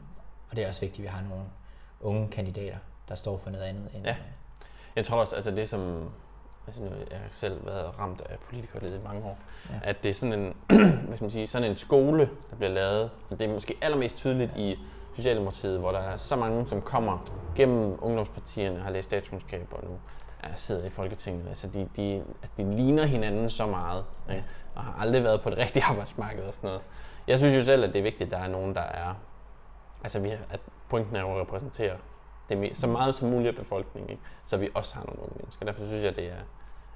Og 0.50 0.56
det 0.56 0.64
er 0.64 0.68
også 0.68 0.80
vigtigt, 0.80 1.06
at 1.06 1.12
vi 1.12 1.16
har 1.16 1.28
nogle 1.28 1.44
unge 2.00 2.28
kandidater, 2.28 2.76
der 3.08 3.14
står 3.14 3.38
for 3.38 3.50
noget 3.50 3.64
andet. 3.64 3.88
End, 3.94 4.06
ja. 4.06 4.16
Jeg 4.96 5.04
tror 5.04 5.20
også, 5.20 5.36
altså 5.36 5.50
det 5.50 5.68
som 5.68 6.10
altså 6.66 6.82
nu, 6.82 6.86
jeg 7.10 7.18
har 7.18 7.28
selv 7.30 7.66
været 7.66 7.98
ramt 7.98 8.20
af 8.20 8.38
politikerled 8.38 8.94
i 8.94 9.02
mange 9.04 9.24
år, 9.24 9.38
ja. 9.70 9.74
at 9.82 10.02
det 10.02 10.10
er 10.10 10.14
sådan 10.14 10.40
en, 10.40 10.56
hvad 11.08 11.16
skal 11.16 11.24
man 11.24 11.30
sige, 11.30 11.46
sådan 11.46 11.70
en 11.70 11.76
skole, 11.76 12.30
der 12.50 12.56
bliver 12.56 12.70
lavet, 12.70 13.10
og 13.30 13.38
det 13.38 13.48
er 13.48 13.52
måske 13.52 13.76
allermest 13.82 14.16
tydeligt 14.16 14.52
ja. 14.56 14.60
i 14.60 14.78
Socialdemokratiet, 15.16 15.78
hvor 15.78 15.92
der 15.92 15.98
er 15.98 16.16
så 16.16 16.36
mange, 16.36 16.68
som 16.68 16.82
kommer 16.82 17.18
gennem 17.56 17.98
ungdomspartierne, 18.02 18.80
har 18.80 18.90
læst 18.90 19.08
statskundskab 19.08 19.66
og 19.70 19.84
nu 19.84 19.98
er 20.42 20.48
sidder 20.56 20.86
i 20.86 20.90
Folketinget. 20.90 21.48
Altså 21.48 21.68
de, 21.68 21.88
de, 21.96 22.24
de 22.56 22.76
ligner 22.76 23.04
hinanden 23.04 23.50
så 23.50 23.66
meget, 23.66 24.04
ja. 24.28 24.32
ikke? 24.32 24.46
og 24.74 24.82
har 24.82 24.96
aldrig 25.00 25.24
været 25.24 25.42
på 25.42 25.50
det 25.50 25.58
rigtige 25.64 25.84
arbejdsmarked 25.84 26.42
og 26.42 26.54
sådan 26.54 26.68
noget. 26.68 26.82
Jeg 27.26 27.38
synes 27.38 27.56
jo 27.56 27.64
selv, 27.64 27.84
at 27.84 27.92
det 27.92 27.98
er 27.98 28.02
vigtigt, 28.02 28.26
at 28.26 28.30
der 28.30 28.44
er 28.44 28.48
nogen, 28.48 28.74
der 28.74 28.80
er... 28.80 29.14
Altså 30.04 30.20
vi, 30.20 30.30
at 30.30 30.60
pointen 30.88 31.16
er 31.16 31.24
at 31.24 31.40
repræsentere 31.40 31.96
det 32.48 32.76
så 32.76 32.86
meget 32.86 33.14
som 33.14 33.28
muligt 33.28 33.48
af 33.48 33.56
befolkningen, 33.56 34.10
ikke? 34.10 34.22
så 34.46 34.56
vi 34.56 34.68
også 34.74 34.94
har 34.94 35.04
nogle 35.04 35.22
unge 35.22 35.34
mennesker. 35.36 35.66
Derfor 35.66 35.84
synes 35.84 36.02
jeg, 36.02 36.16
det 36.16 36.26
er, 36.26 36.42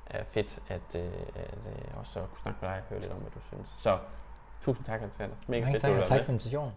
er 0.07 0.25
fedt, 0.25 0.59
at, 0.69 0.95
øh, 0.95 1.13
at 1.35 1.67
øh, 1.67 1.99
også 1.99 2.21
kunne 2.21 2.39
snakke 2.43 2.59
med 2.63 2.69
dig 2.71 2.79
og 2.79 2.85
høre 2.89 3.01
lidt 3.01 3.13
om, 3.13 3.19
hvad 3.19 3.31
du 3.31 3.41
synes. 3.41 3.69
Så 3.79 3.99
tusind 4.61 4.87
tak, 4.87 5.03
Alexander. 5.03 5.37
Mega 5.47 5.61
Mange 5.61 5.81
fedt, 5.81 5.99
tak, 5.99 6.05
tak 6.05 6.25
for 6.25 6.33
invitationen. 6.33 6.73